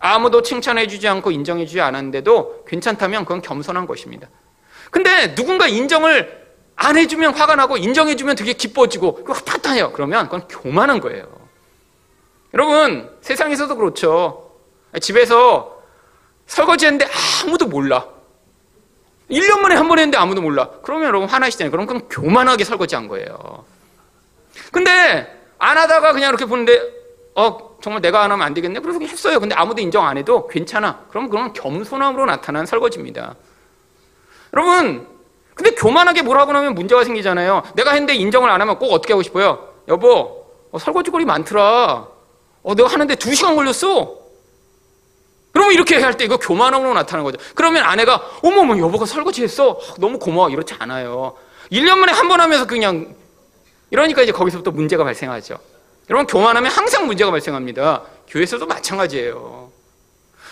아무도 0.00 0.42
칭찬해 0.42 0.86
주지 0.86 1.08
않고 1.08 1.30
인정해 1.30 1.66
주지 1.66 1.80
않았는데도 1.80 2.64
괜찮다면 2.66 3.24
그건 3.24 3.42
겸손한 3.42 3.86
것입니다. 3.86 4.28
근데 4.90 5.34
누군가 5.34 5.66
인정을 5.66 6.47
안 6.80 6.96
해주면 6.96 7.34
화가 7.34 7.56
나고 7.56 7.76
인정해주면 7.76 8.36
되게 8.36 8.52
기뻐지고 8.52 9.16
그거 9.24 9.34
탓하요 9.34 9.90
그러면 9.92 10.26
그건 10.26 10.46
교만한 10.46 11.00
거예요. 11.00 11.26
여러분 12.54 13.10
세상에서도 13.20 13.74
그렇죠. 13.76 14.52
집에서 15.00 15.82
설거지 16.46 16.86
했는데 16.86 17.06
아무도 17.44 17.66
몰라. 17.66 18.06
1년 19.28 19.58
만에 19.60 19.74
한 19.74 19.88
번 19.88 19.98
했는데 19.98 20.16
아무도 20.16 20.40
몰라. 20.40 20.70
그러면 20.82 21.08
여러분 21.08 21.28
화나시잖아요. 21.28 21.70
그럼 21.72 21.86
그건 21.86 22.08
교만하게 22.08 22.62
설거지한 22.64 23.08
거예요. 23.08 23.64
근데 24.72 25.26
안 25.58 25.76
하다가 25.76 26.12
그냥 26.12 26.28
이렇게 26.28 26.44
보는데 26.46 26.80
어 27.34 27.76
정말 27.82 28.00
내가 28.00 28.22
안 28.22 28.30
하면 28.30 28.46
안 28.46 28.54
되겠네. 28.54 28.78
그래서 28.80 29.00
했어요. 29.00 29.40
근데 29.40 29.54
아무도 29.56 29.82
인정 29.82 30.06
안 30.06 30.16
해도 30.16 30.46
괜찮아. 30.46 31.06
그럼 31.10 31.28
그건 31.28 31.52
겸손함으로 31.52 32.24
나타난 32.26 32.66
설거지입니다. 32.66 33.34
여러분 34.54 35.17
근데 35.58 35.72
교만하게 35.72 36.22
뭐라고 36.22 36.52
나면 36.52 36.74
문제가 36.76 37.02
생기잖아요. 37.02 37.64
내가 37.74 37.90
했는데 37.90 38.14
인정을 38.14 38.48
안 38.48 38.60
하면 38.60 38.78
꼭 38.78 38.92
어떻게 38.92 39.12
하고 39.12 39.22
싶어요? 39.24 39.68
여보, 39.88 40.46
어, 40.70 40.78
설거지거리 40.78 41.24
많더라. 41.24 42.06
어, 42.62 42.74
내가 42.76 42.88
하는데 42.88 43.12
두 43.16 43.34
시간 43.34 43.56
걸렸어. 43.56 44.16
그러면 45.52 45.74
이렇게 45.74 45.96
할 46.00 46.14
때 46.16 46.24
이거 46.24 46.36
교만함으로 46.36 46.94
나타나는 46.94 47.24
거죠. 47.24 47.38
그러면 47.56 47.82
아내가, 47.82 48.22
어머머, 48.44 48.78
여보가 48.78 49.04
설거지 49.06 49.42
했어? 49.42 49.80
너무 49.98 50.20
고마워. 50.20 50.48
이렇지 50.50 50.74
않아요. 50.78 51.34
1년 51.72 51.98
만에 51.98 52.12
한 52.12 52.28
번 52.28 52.40
하면서 52.40 52.64
그냥, 52.66 53.14
이러니까 53.90 54.22
이제 54.22 54.30
거기서부터 54.30 54.70
문제가 54.70 55.02
발생하죠. 55.02 55.58
여러분, 56.08 56.26
교만하면 56.28 56.70
항상 56.70 57.06
문제가 57.06 57.32
발생합니다. 57.32 58.02
교회에서도 58.28 58.64
마찬가지예요. 58.64 59.72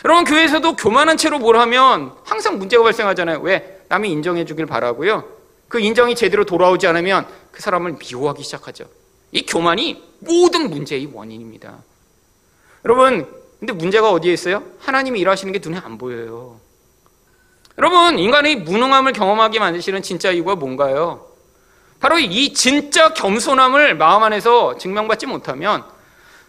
여러분, 0.04 0.24
교회에서도 0.24 0.74
교만한 0.74 1.16
채로 1.16 1.38
뭘 1.38 1.56
하면 1.58 2.12
항상 2.24 2.58
문제가 2.58 2.82
발생하잖아요. 2.82 3.38
왜? 3.42 3.75
남이 3.88 4.10
인정해 4.10 4.44
주길 4.44 4.66
바라고요. 4.66 5.24
그 5.68 5.80
인정이 5.80 6.14
제대로 6.14 6.44
돌아오지 6.44 6.86
않으면 6.86 7.26
그 7.50 7.60
사람을 7.60 7.96
미워하기 7.98 8.42
시작하죠. 8.42 8.86
이 9.32 9.44
교만이 9.44 10.02
모든 10.20 10.70
문제의 10.70 11.10
원인입니다. 11.12 11.78
여러분, 12.84 13.26
근데 13.58 13.72
문제가 13.72 14.10
어디에 14.10 14.32
있어요? 14.32 14.62
하나님이 14.78 15.20
일하시는 15.20 15.52
게 15.52 15.60
눈에 15.62 15.78
안 15.78 15.98
보여요. 15.98 16.60
여러분, 17.78 18.18
인간의 18.18 18.56
무능함을 18.56 19.12
경험하게 19.12 19.58
만드시는 19.58 20.02
진짜 20.02 20.30
이유가 20.30 20.54
뭔가요? 20.54 21.26
바로 21.98 22.18
이 22.18 22.52
진짜 22.52 23.12
겸손함을 23.14 23.96
마음 23.96 24.22
안에서 24.22 24.78
증명받지 24.78 25.26
못하면 25.26 25.84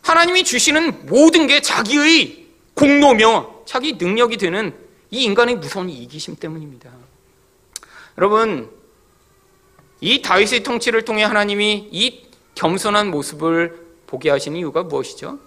하나님이 0.02 0.44
주시는 0.44 1.08
모든 1.08 1.48
게 1.48 1.62
자기의 1.62 2.48
공로며 2.76 3.64
자기 3.66 3.94
능력이 3.94 4.38
되는 4.38 4.74
이 5.10 5.24
인간의 5.24 5.56
무서운 5.56 5.90
이기심 5.90 6.36
때문입니다. 6.36 6.92
여러분, 8.18 8.72
이 10.02 10.22
다윗의 10.22 10.64
통치를 10.64 11.06
통해 11.06 11.24
하나님이 11.24 11.90
이 11.92 12.28
겸손한 12.56 13.12
모습을 13.12 13.86
보게 14.08 14.32
하신 14.32 14.56
이유가 14.56 14.84
무엇이죠? 14.84 15.38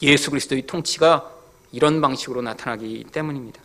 예수 0.00 0.30
그리스도의 0.30 0.62
통치가 0.62 1.30
이런 1.72 2.00
방식으로 2.00 2.40
나타나기 2.40 3.04
때문입니다. 3.12 3.60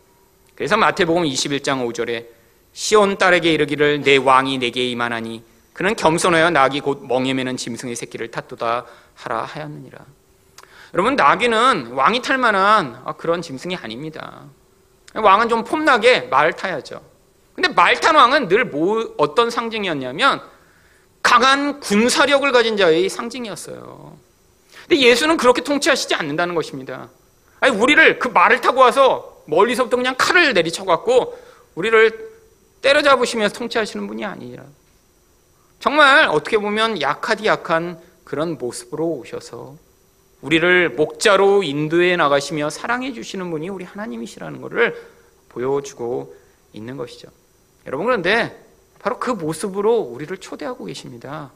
그래서 0.54 0.76
마태복음 0.76 1.22
21장 1.24 1.86
5절에 1.88 2.26
시온 2.74 3.16
딸에게 3.16 3.52
이르기를 3.52 4.02
내 4.02 4.16
왕이 4.16 4.58
내게 4.58 4.88
임하나니 4.90 5.42
그는 5.72 5.96
겸손하여 5.96 6.50
낙이 6.50 6.80
곧 6.80 7.06
멍에 7.06 7.32
매는 7.32 7.56
짐승의 7.56 7.96
새끼를 7.96 8.30
탔도다 8.30 8.84
하라 9.14 9.44
하였느니라. 9.44 9.98
여러분 10.92 11.16
나귀는 11.16 11.92
왕이 11.92 12.20
탈 12.20 12.36
만한 12.36 13.00
아, 13.04 13.12
그런 13.14 13.40
짐승이 13.40 13.76
아닙니다. 13.76 14.44
왕은 15.14 15.48
좀 15.48 15.64
폼나게 15.64 16.22
말 16.22 16.52
타야죠. 16.52 17.11
근데 17.54 17.68
말탄 17.68 18.16
왕은 18.16 18.48
늘 18.48 18.64
뭐, 18.64 19.14
어떤 19.18 19.50
상징이었냐면 19.50 20.40
강한 21.22 21.80
군사력을 21.80 22.50
가진 22.52 22.76
자의 22.76 23.08
상징이었어요. 23.08 24.18
근데 24.88 25.00
예수는 25.00 25.36
그렇게 25.36 25.62
통치하시지 25.62 26.14
않는다는 26.14 26.54
것입니다. 26.54 27.08
아니 27.60 27.76
우리를 27.76 28.18
그 28.18 28.28
말을 28.28 28.60
타고 28.60 28.80
와서 28.80 29.42
멀리서부터 29.46 29.96
그냥 29.96 30.14
칼을 30.18 30.52
내리쳐갖고 30.54 31.38
우리를 31.74 32.32
때려잡으시면서 32.82 33.54
통치하시는 33.56 34.06
분이 34.06 34.24
아니라 34.24 34.64
정말 35.78 36.26
어떻게 36.28 36.58
보면 36.58 37.00
약하디 37.00 37.46
약한 37.46 38.00
그런 38.24 38.58
모습으로 38.58 39.06
오셔서 39.06 39.76
우리를 40.40 40.90
목자로 40.90 41.62
인도해 41.62 42.16
나가시며 42.16 42.70
사랑해 42.70 43.12
주시는 43.12 43.50
분이 43.50 43.68
우리 43.68 43.84
하나님이시라는 43.84 44.60
것을 44.60 44.96
보여주고 45.48 46.34
있는 46.72 46.96
것이죠. 46.96 47.28
여러분 47.86 48.06
그런데 48.06 48.64
바로 48.98 49.18
그 49.18 49.30
모습으로 49.30 49.98
우리를 49.98 50.36
초대하고 50.38 50.84
계십니다. 50.84 51.50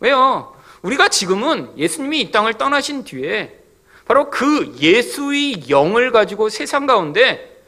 왜요? 0.00 0.54
우리가 0.82 1.08
지금은 1.08 1.76
예수님이 1.76 2.20
이 2.20 2.30
땅을 2.32 2.54
떠나신 2.54 3.04
뒤에 3.04 3.58
바로 4.04 4.30
그 4.30 4.76
예수의 4.80 5.68
영을 5.70 6.10
가지고 6.10 6.48
세상 6.48 6.86
가운데 6.86 7.62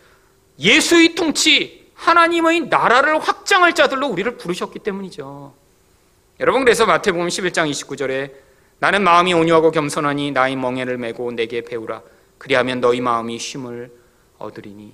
예수의 0.59 1.15
통치, 1.15 1.91
하나님의 1.95 2.69
나라를 2.69 3.19
확장할 3.19 3.75
자들로 3.75 4.09
우리를 4.09 4.37
부르셨기 4.37 4.81
때문이죠. 4.81 5.55
여러분 6.41 6.65
그래서 6.65 6.87
마태복음 6.87 7.29
11장 7.29 7.71
29절에 7.71 8.33
나는 8.81 9.03
마음이 9.03 9.33
온유하고 9.33 9.71
겸손하니 9.71 10.33
나의 10.33 10.57
멍에를 10.57 10.99
메고 10.99 11.31
내게 11.31 11.62
배우라 11.62 12.03
그리하면 12.39 12.81
너희 12.81 13.01
마음이 13.01 13.39
쉼을 13.39 13.93
얻으리니 14.39 14.93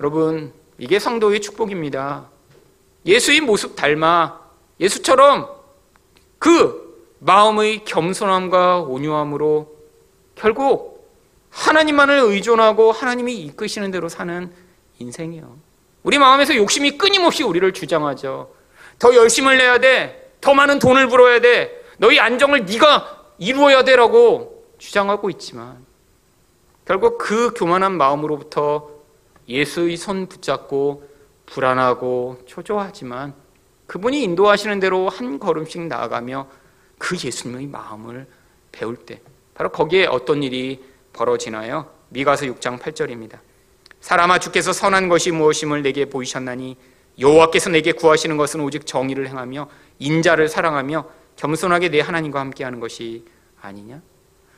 여러분 0.00 0.52
이게 0.80 0.98
성도의 0.98 1.40
축복입니다. 1.40 2.26
예수의 3.04 3.42
모습 3.42 3.76
닮아 3.76 4.40
예수처럼 4.80 5.46
그 6.38 7.06
마음의 7.18 7.84
겸손함과 7.84 8.80
온유함으로 8.80 9.76
결국 10.34 11.06
하나님만을 11.50 12.20
의존하고 12.20 12.92
하나님이 12.92 13.34
이끄시는 13.42 13.90
대로 13.90 14.08
사는 14.08 14.50
인생이요. 14.98 15.54
우리 16.02 16.18
마음에서 16.18 16.56
욕심이 16.56 16.96
끊임없이 16.96 17.42
우리를 17.42 17.70
주장하죠. 17.74 18.50
더 18.98 19.14
열심을 19.14 19.58
내야 19.58 19.78
돼. 19.78 20.32
더 20.40 20.54
많은 20.54 20.78
돈을 20.78 21.08
벌어야 21.08 21.42
돼. 21.42 21.84
너희 21.98 22.18
안정을 22.18 22.64
네가 22.64 23.26
이루어야 23.38 23.84
돼라고 23.84 24.64
주장하고 24.78 25.28
있지만 25.28 25.84
결국 26.86 27.18
그 27.18 27.52
교만한 27.52 27.98
마음으로부터 27.98 28.99
예수의 29.50 29.96
손 29.96 30.26
붙잡고 30.26 31.08
불안하고 31.46 32.42
초조하지만 32.46 33.34
그분이 33.86 34.22
인도하시는 34.22 34.78
대로 34.78 35.08
한 35.08 35.40
걸음씩 35.40 35.88
나아가며 35.88 36.46
그 36.98 37.16
예수님의 37.22 37.66
마음을 37.66 38.28
배울 38.70 38.96
때 38.96 39.20
바로 39.54 39.70
거기에 39.70 40.06
어떤 40.06 40.44
일이 40.44 40.82
벌어지나요? 41.12 41.90
미가서 42.10 42.46
6장 42.46 42.78
8절입니다. 42.78 43.40
사람아 44.00 44.38
주께서 44.38 44.72
선한 44.72 45.08
것이 45.08 45.32
무엇임을 45.32 45.82
내게 45.82 46.04
보이셨나니 46.04 46.76
여호와께서 47.18 47.70
내게 47.70 47.92
구하시는 47.92 48.36
것은 48.36 48.60
오직 48.60 48.86
정의를 48.86 49.28
행하며 49.28 49.68
인자를 49.98 50.48
사랑하며 50.48 51.10
겸손하게 51.36 51.90
내 51.90 52.00
하나님과 52.00 52.38
함께하는 52.40 52.80
것이 52.80 53.24
아니냐? 53.60 54.00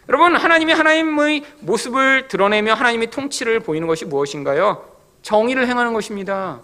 여러분 0.09 0.35
하나님이 0.37 0.73
하나님의 0.73 1.45
모습을 1.61 2.29
드러내며 2.29 2.75
하나님의 2.75 3.11
통치를 3.11 3.61
보이는 3.61 3.87
것이 3.87 4.05
무엇인가요? 4.05 4.91
정의를 5.23 5.69
행하는 5.69 5.93
것입니다. 5.93 6.61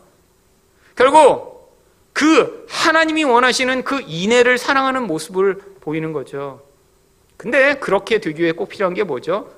결국 0.96 1.78
그 2.12 2.66
하나님이 2.68 3.22
원하시는 3.24 3.84
그 3.84 4.00
인애를 4.06 4.58
사랑하는 4.58 5.06
모습을 5.06 5.58
보이는 5.80 6.12
거죠. 6.12 6.62
근데 7.36 7.74
그렇게 7.78 8.18
되기 8.18 8.42
위해 8.42 8.50
꼭 8.52 8.68
필요한 8.68 8.94
게 8.94 9.04
뭐죠? 9.04 9.48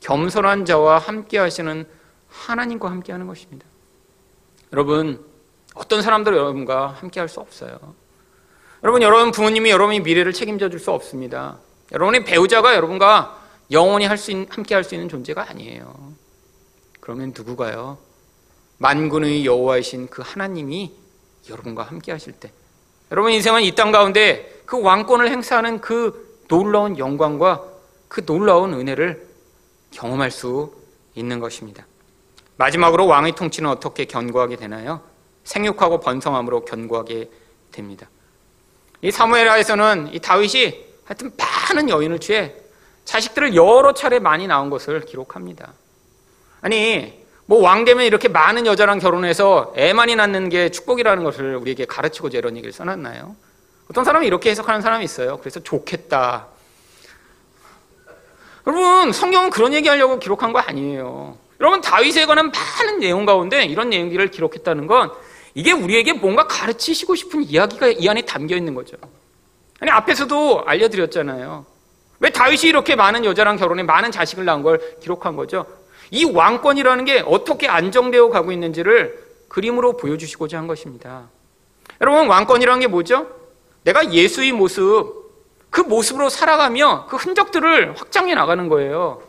겸손한 0.00 0.66
자와 0.66 0.98
함께 0.98 1.38
하시는 1.38 1.86
하나님과 2.28 2.90
함께 2.90 3.12
하는 3.12 3.26
것입니다. 3.26 3.66
여러분, 4.72 5.24
어떤 5.74 6.02
사람들 6.02 6.34
여러분과 6.34 6.88
함께 6.88 7.20
할 7.20 7.28
수 7.28 7.40
없어요. 7.40 7.78
여러분, 8.82 9.00
여러분 9.02 9.30
부모님이 9.30 9.70
여러분의 9.70 10.00
미래를 10.00 10.34
책임져 10.34 10.68
줄 10.68 10.78
수 10.78 10.90
없습니다. 10.90 11.58
여러분의 11.92 12.24
배우자가 12.24 12.74
여러분과 12.74 13.38
영원히 13.70 14.06
할 14.06 14.18
수, 14.18 14.32
함께 14.48 14.74
할 14.74 14.84
수 14.84 14.94
있는 14.94 15.08
존재가 15.08 15.48
아니에요. 15.48 16.12
그러면 17.00 17.32
누구가요? 17.36 17.98
만군의 18.78 19.44
여호와이신 19.44 20.08
그 20.08 20.22
하나님이 20.24 20.92
여러분과 21.48 21.82
함께 21.82 22.12
하실 22.12 22.32
때 22.32 22.50
여러분 23.10 23.32
인생은 23.32 23.62
이 23.62 23.74
땅 23.74 23.90
가운데 23.92 24.62
그 24.64 24.80
왕권을 24.80 25.30
행사하는 25.30 25.80
그 25.80 26.42
놀라운 26.48 26.98
영광과 26.98 27.64
그 28.08 28.24
놀라운 28.24 28.72
은혜를 28.74 29.28
경험할 29.90 30.30
수 30.30 30.72
있는 31.14 31.40
것입니다. 31.40 31.86
마지막으로 32.56 33.06
왕의 33.06 33.32
통치는 33.34 33.68
어떻게 33.68 34.04
견고하게 34.04 34.56
되나요? 34.56 35.02
생육하고 35.44 36.00
번성함으로 36.00 36.64
견고하게 36.64 37.30
됩니다. 37.72 38.08
이 39.02 39.10
사무엘하에서는 39.10 40.14
이 40.14 40.20
다윗이 40.20 40.89
하여튼 41.10 41.32
많은 41.36 41.88
여인을 41.88 42.20
취해 42.20 42.54
자식들을 43.04 43.56
여러 43.56 43.92
차례 43.94 44.20
많이 44.20 44.46
낳은 44.46 44.70
것을 44.70 45.00
기록합니다. 45.00 45.72
아니 46.60 47.20
뭐 47.46 47.62
왕 47.62 47.84
되면 47.84 48.04
이렇게 48.04 48.28
많은 48.28 48.64
여자랑 48.64 49.00
결혼해서 49.00 49.74
애 49.76 49.92
많이 49.92 50.14
낳는 50.14 50.50
게 50.50 50.68
축복이라는 50.68 51.24
것을 51.24 51.56
우리에게 51.56 51.84
가르치고자 51.84 52.38
이런 52.38 52.56
얘기를 52.56 52.72
써놨나요? 52.72 53.34
어떤 53.90 54.04
사람이 54.04 54.24
이렇게 54.24 54.50
해석하는 54.50 54.82
사람이 54.82 55.04
있어요. 55.04 55.38
그래서 55.38 55.58
좋겠다. 55.58 56.46
여러분 58.68 59.12
성경은 59.12 59.50
그런 59.50 59.74
얘기 59.74 59.88
하려고 59.88 60.20
기록한 60.20 60.52
거 60.52 60.60
아니에요. 60.60 61.36
여러분 61.58 61.80
다윗에 61.80 62.26
관한 62.26 62.52
많은 62.52 63.00
내용 63.00 63.26
가운데 63.26 63.64
이런 63.64 63.90
내용들을 63.90 64.30
기록했다는 64.30 64.86
건 64.86 65.10
이게 65.54 65.72
우리에게 65.72 66.12
뭔가 66.12 66.46
가르치시고 66.46 67.16
싶은 67.16 67.42
이야기가 67.42 67.88
이 67.88 68.08
안에 68.08 68.22
담겨 68.22 68.54
있는 68.54 68.76
거죠. 68.76 68.96
아니 69.80 69.90
앞에서도 69.90 70.64
알려드렸잖아요. 70.66 71.66
왜 72.20 72.30
다윗이 72.30 72.64
이렇게 72.64 72.96
많은 72.96 73.24
여자랑 73.24 73.56
결혼해 73.56 73.82
많은 73.82 74.12
자식을 74.12 74.44
낳은 74.44 74.62
걸 74.62 74.98
기록한 75.00 75.36
거죠? 75.36 75.66
이 76.10 76.24
왕권이라는 76.24 77.04
게 77.06 77.22
어떻게 77.26 77.66
안정되어 77.66 78.28
가고 78.28 78.52
있는지를 78.52 79.30
그림으로 79.48 79.96
보여주시고자 79.96 80.58
한 80.58 80.66
것입니다. 80.66 81.28
여러분, 82.00 82.28
왕권이라는 82.28 82.80
게 82.80 82.86
뭐죠? 82.86 83.28
내가 83.84 84.12
예수의 84.12 84.52
모습, 84.52 85.20
그 85.70 85.80
모습으로 85.80 86.28
살아가며 86.28 87.06
그 87.08 87.16
흔적들을 87.16 87.98
확장해 87.98 88.34
나가는 88.34 88.68
거예요. 88.68 89.22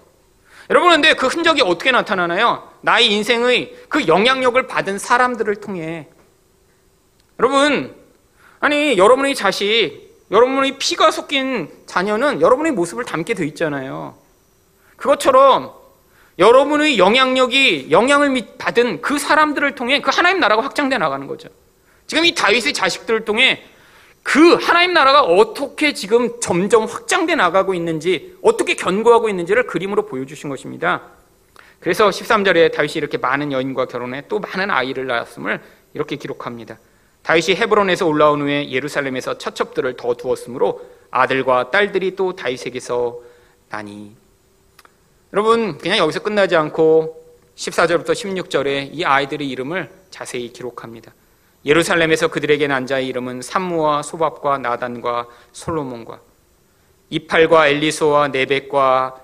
여러분, 0.69 0.91
근데 0.91 1.13
그 1.13 1.27
흔적이 1.27 1.61
어떻게 1.61 1.91
나타나나요? 1.91 2.69
나의 2.81 3.11
인생의 3.11 3.75
그 3.87 4.07
영향력을 4.07 4.67
받은 4.67 4.99
사람들을 4.99 5.55
통해. 5.57 6.07
여러분, 7.39 7.95
아니, 8.59 8.97
여러분의 8.97 9.35
자식, 9.35 10.10
여러분의 10.31 10.77
피가 10.77 11.11
섞인 11.11 11.69
자녀는 11.85 12.41
여러분의 12.41 12.71
모습을 12.71 13.03
담게 13.03 13.33
돼 13.33 13.45
있잖아요. 13.47 14.15
그것처럼 14.95 15.73
여러분의 16.39 16.97
영향력이 16.97 17.91
영향을 17.91 18.47
받은 18.57 19.01
그 19.01 19.19
사람들을 19.19 19.75
통해 19.75 20.01
그 20.01 20.09
하나님 20.13 20.39
나라가 20.39 20.63
확장돼 20.63 20.97
나가는 20.97 21.27
거죠. 21.27 21.49
지금 22.07 22.25
이 22.25 22.33
다윗의 22.33 22.73
자식들을 22.73 23.25
통해 23.25 23.63
그 24.23 24.55
하나님 24.55 24.93
나라가 24.93 25.23
어떻게 25.23 25.93
지금 25.93 26.39
점점 26.39 26.85
확장돼 26.85 27.35
나가고 27.35 27.73
있는지, 27.73 28.37
어떻게 28.41 28.75
견고하고 28.75 29.29
있는지를 29.29 29.65
그림으로 29.65 30.05
보여주신 30.05 30.49
것입니다. 30.49 31.01
그래서 31.79 32.09
13절에 32.09 32.71
다윗이 32.71 32.93
이렇게 32.95 33.17
많은 33.17 33.51
여인과 33.51 33.87
결혼해 33.87 34.25
또 34.27 34.39
많은 34.39 34.69
아이를 34.69 35.07
낳았음을 35.07 35.61
이렇게 35.95 36.15
기록합니다. 36.15 36.77
다윗이 37.23 37.55
헤브론에서 37.55 38.07
올라온 38.07 38.41
후에 38.41 38.71
예루살렘에서 38.71 39.37
처첩들을 39.37 39.95
더 39.97 40.15
두었으므로 40.15 40.81
아들과 41.11 41.71
딸들이 41.71 42.15
또 42.15 42.35
다윗에게서 42.35 43.19
나니 43.69 44.15
여러분, 45.33 45.77
그냥 45.77 45.97
여기서 45.97 46.21
끝나지 46.23 46.57
않고 46.57 47.21
14절부터 47.55 48.11
16절에 48.11 48.89
이 48.91 49.05
아이들의 49.05 49.47
이름을 49.47 49.89
자세히 50.09 50.51
기록합니다. 50.51 51.13
예루살렘에서 51.63 52.27
그들에게 52.27 52.67
난 52.67 52.85
자의 52.85 53.07
이름은 53.07 53.41
삼무와 53.41 54.01
소밥과 54.01 54.57
나단과 54.57 55.27
솔로몬과 55.53 56.19
이팔과 57.11 57.67
엘리소와 57.67 58.29
네벡과 58.29 59.15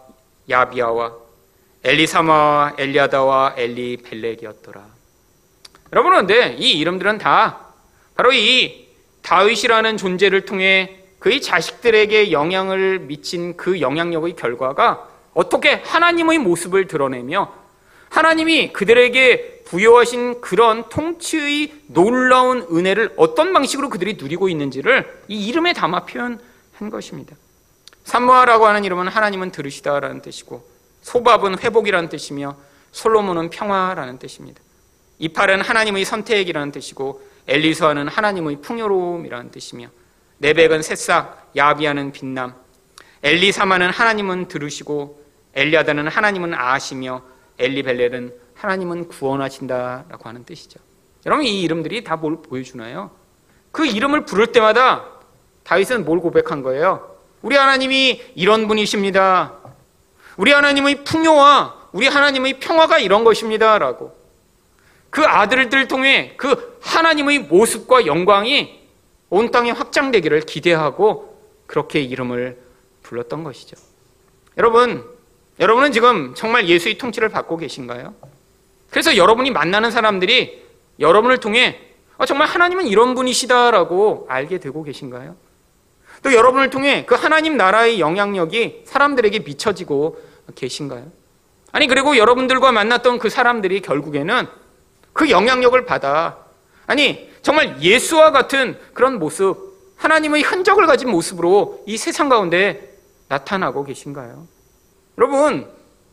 야비아와 0.50 1.14
엘리사마와 1.84 2.76
엘리아다와 2.78 3.56
엘리벨렉이었더라. 3.58 4.86
여러분 5.94 6.12
그런데 6.12 6.56
이 6.58 6.72
이름들은 6.80 7.18
다 7.18 7.67
바로 8.18 8.34
이 8.34 8.88
다윗이라는 9.22 9.96
존재를 9.98 10.46
통해 10.46 11.04
그의 11.20 11.40
자식들에게 11.40 12.32
영향을 12.32 13.00
미친 13.00 13.56
그 13.56 13.80
영향력의 13.80 14.36
결과가 14.36 15.08
어떻게 15.36 15.76
하나님의 15.86 16.40
모습을 16.40 16.88
드러내며 16.88 17.54
하나님이 18.10 18.74
그들에게 18.74 19.64
부여하신 19.66 20.42
그런 20.42 20.90
통치의 20.90 21.74
놀라운 21.88 22.66
은혜를 22.72 23.14
어떤 23.18 23.54
방식으로 23.54 23.90
그들이 23.90 24.16
누리고 24.16 24.50
있는지를 24.50 25.24
이 25.28 25.48
이름에 25.48 25.74
담아 25.74 26.06
표현한 26.06 26.40
것입니다. 26.90 27.36
산모아라고 28.06 28.66
하는 28.66 28.84
이름은 28.84 29.10
하나님은 29.10 29.52
들으시다라는 29.52 30.22
뜻이고 30.22 30.66
소밥은 31.02 31.60
회복이라는 31.60 32.10
뜻이며 32.10 32.56
솔로몬은 32.94 33.50
평화라는 33.52 34.18
뜻입니다. 34.18 34.62
이팔은 35.20 35.62
하나님의 35.62 36.06
선택이라는 36.06 36.72
뜻이고 36.72 37.27
엘리서아는 37.48 38.08
하나님의 38.08 38.62
풍요로움이라는 38.62 39.52
뜻이며 39.52 39.88
네백은 40.40 40.82
새싹, 40.82 41.52
야비아는 41.56 42.12
빛남, 42.12 42.54
엘리사마는 43.24 43.90
하나님은 43.90 44.48
들으시고 44.48 45.24
엘리아다는 45.54 46.08
하나님은 46.08 46.54
아시며 46.54 47.24
엘리벨렐은 47.58 48.34
하나님은 48.56 49.08
구원하신다라고 49.08 50.30
하는 50.30 50.44
뜻이죠. 50.46 50.80
여러분 51.26 51.46
이 51.46 51.62
이름들이 51.64 52.04
다 52.04 52.16
뭘 52.16 52.42
보여주나요? 52.42 53.12
그 53.72 53.86
이름을 53.86 54.26
부를 54.26 54.52
때마다 54.52 55.06
다윗은 55.64 56.06
뭘 56.06 56.20
고백한 56.20 56.62
거예요? 56.62 57.18
우리 57.42 57.56
하나님이 57.56 58.22
이런 58.36 58.68
분이십니다. 58.68 59.54
우리 60.38 60.52
하나님의 60.52 61.04
풍요와 61.04 61.90
우리 61.92 62.08
하나님의 62.08 62.60
평화가 62.60 63.00
이런 63.00 63.24
것입니다라고 63.24 64.16
그 65.10 65.24
아들들 65.26 65.88
통해 65.88 66.34
그 66.38 66.78
하나님의 66.82 67.40
모습과 67.40 68.06
영광이 68.06 68.78
온 69.30 69.52
땅에 69.52 69.72
확장되기를 69.72 70.42
기대하고 70.42 71.38
그렇게 71.66 72.02
이름을 72.02 72.58
불렀던 73.04 73.44
것이죠. 73.44 73.76
여러분, 74.58 75.06
여러분은 75.60 75.92
지금 75.92 76.34
정말 76.36 76.68
예수의 76.68 76.98
통치를 76.98 77.30
받고 77.30 77.58
계신가요? 77.58 78.14
그래서 78.90 79.18
여러분이 79.18 79.52
만나는 79.52 79.92
사람들이 79.92 80.64
여러분을 81.00 81.40
통해 81.40 81.82
아, 82.18 82.26
정말 82.26 82.48
하나님은 82.48 82.88
이런 82.88 83.14
분이시다라고 83.14 84.26
알게 84.30 84.60
되고 84.60 84.84
계신가요? 84.84 85.36
또 86.24 86.34
여러분을 86.34 86.70
통해 86.70 87.06
그 87.06 87.14
하나님 87.14 87.58
나라의 87.58 88.00
영향력이 88.00 88.84
사람들에게 88.86 89.40
미쳐지고 89.40 90.20
계신가요? 90.56 91.12
아니, 91.72 91.86
그리고 91.86 92.18
여러분들과 92.18 92.72
만났던 92.72 93.20
그 93.20 93.30
사람들이 93.30 93.82
결국에는 93.82 94.48
그 95.18 95.32
영향력을 95.32 95.84
받아 95.86 96.38
아니 96.86 97.28
정말 97.42 97.82
예수와 97.82 98.32
같은 98.32 98.80
그런 98.94 99.18
모습 99.18 99.58
하나님의 99.98 100.44
흔적을 100.44 100.86
가진 100.86 101.10
모습으로 101.10 101.84
이 101.88 101.98
세상 101.98 102.30
가운데 102.30 102.96
나타나고 103.28 103.84
계신가요? 103.84 104.48
여러분 105.18 105.68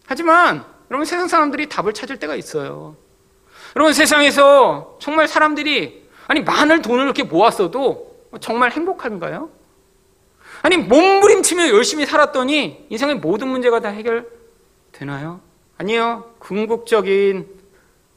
하지만 0.06 0.64
여러분 0.90 1.04
세상 1.04 1.28
사람들이 1.28 1.68
답을 1.68 1.92
찾을 1.92 2.18
때가 2.18 2.34
있어요. 2.34 2.96
여러분 3.76 3.92
세상에서 3.92 4.96
정말 5.02 5.28
사람들이 5.28 6.08
아니 6.26 6.40
많은 6.40 6.80
돈을 6.80 7.04
이렇게 7.04 7.24
모았어도 7.24 8.16
정말 8.40 8.72
행복한가요? 8.72 9.50
아니 10.62 10.78
몸부림치며 10.78 11.68
열심히 11.68 12.06
살았더니 12.06 12.86
인생의 12.88 13.16
모든 13.16 13.48
문제가 13.48 13.80
다 13.80 13.90
해결되나요? 13.90 15.40
아니요. 15.76 16.32
궁극적인 16.38 17.46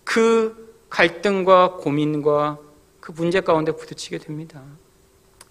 그 0.05 0.56
갈등과 0.89 1.75
고민과 1.77 2.59
그 2.99 3.11
문제 3.11 3.41
가운데 3.41 3.71
부딪히게 3.71 4.19
됩니다. 4.19 4.61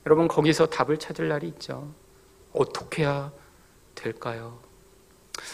여러분, 0.07 0.29
거기서 0.29 0.67
답을 0.67 0.99
찾을 0.99 1.29
날이 1.29 1.49
있죠. 1.49 1.89
어떻게 2.53 3.03
해야 3.03 3.33
될까요? 3.95 4.59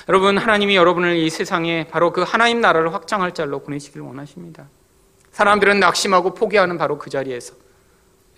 여러분, 0.08 0.38
하나님이 0.38 0.76
여러분을 0.76 1.16
이 1.16 1.30
세상에 1.30 1.86
바로 1.88 2.12
그 2.12 2.22
하나님 2.22 2.60
나라를 2.60 2.92
확장할 2.92 3.34
자로 3.34 3.60
보내시길 3.60 4.00
원하십니다. 4.00 4.68
사람들은 5.32 5.80
낙심하고 5.80 6.34
포기하는 6.34 6.78
바로 6.78 6.98
그 6.98 7.10
자리에서 7.10 7.54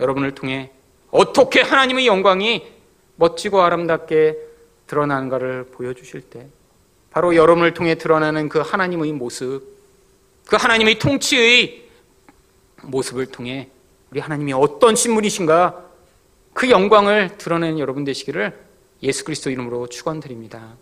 여러분을 0.01 0.34
통해 0.34 0.72
어떻게 1.11 1.61
하나님의 1.61 2.07
영광이 2.07 2.72
멋지고 3.16 3.62
아름답게 3.62 4.38
드러나는가를 4.86 5.66
보여주실 5.66 6.22
때 6.22 6.49
바로 7.11 7.36
여러분을 7.36 7.74
통해 7.74 7.95
드러나는 7.95 8.49
그 8.49 8.59
하나님의 8.59 9.12
모습 9.12 9.74
그 10.47 10.57
하나님의 10.57 10.99
통치의 10.99 11.84
모습을 12.82 13.26
통해 13.26 13.68
우리 14.11 14.20
하나님이 14.20 14.53
어떤 14.53 14.95
신분이신가 14.95 15.84
그 16.53 16.70
영광을 16.70 17.36
드러내는 17.38 17.78
여러분 17.78 18.05
되시기를 18.05 18.59
예수 19.03 19.24
그리스도 19.24 19.51
이름으로 19.51 19.88
축원드립니다. 19.88 20.76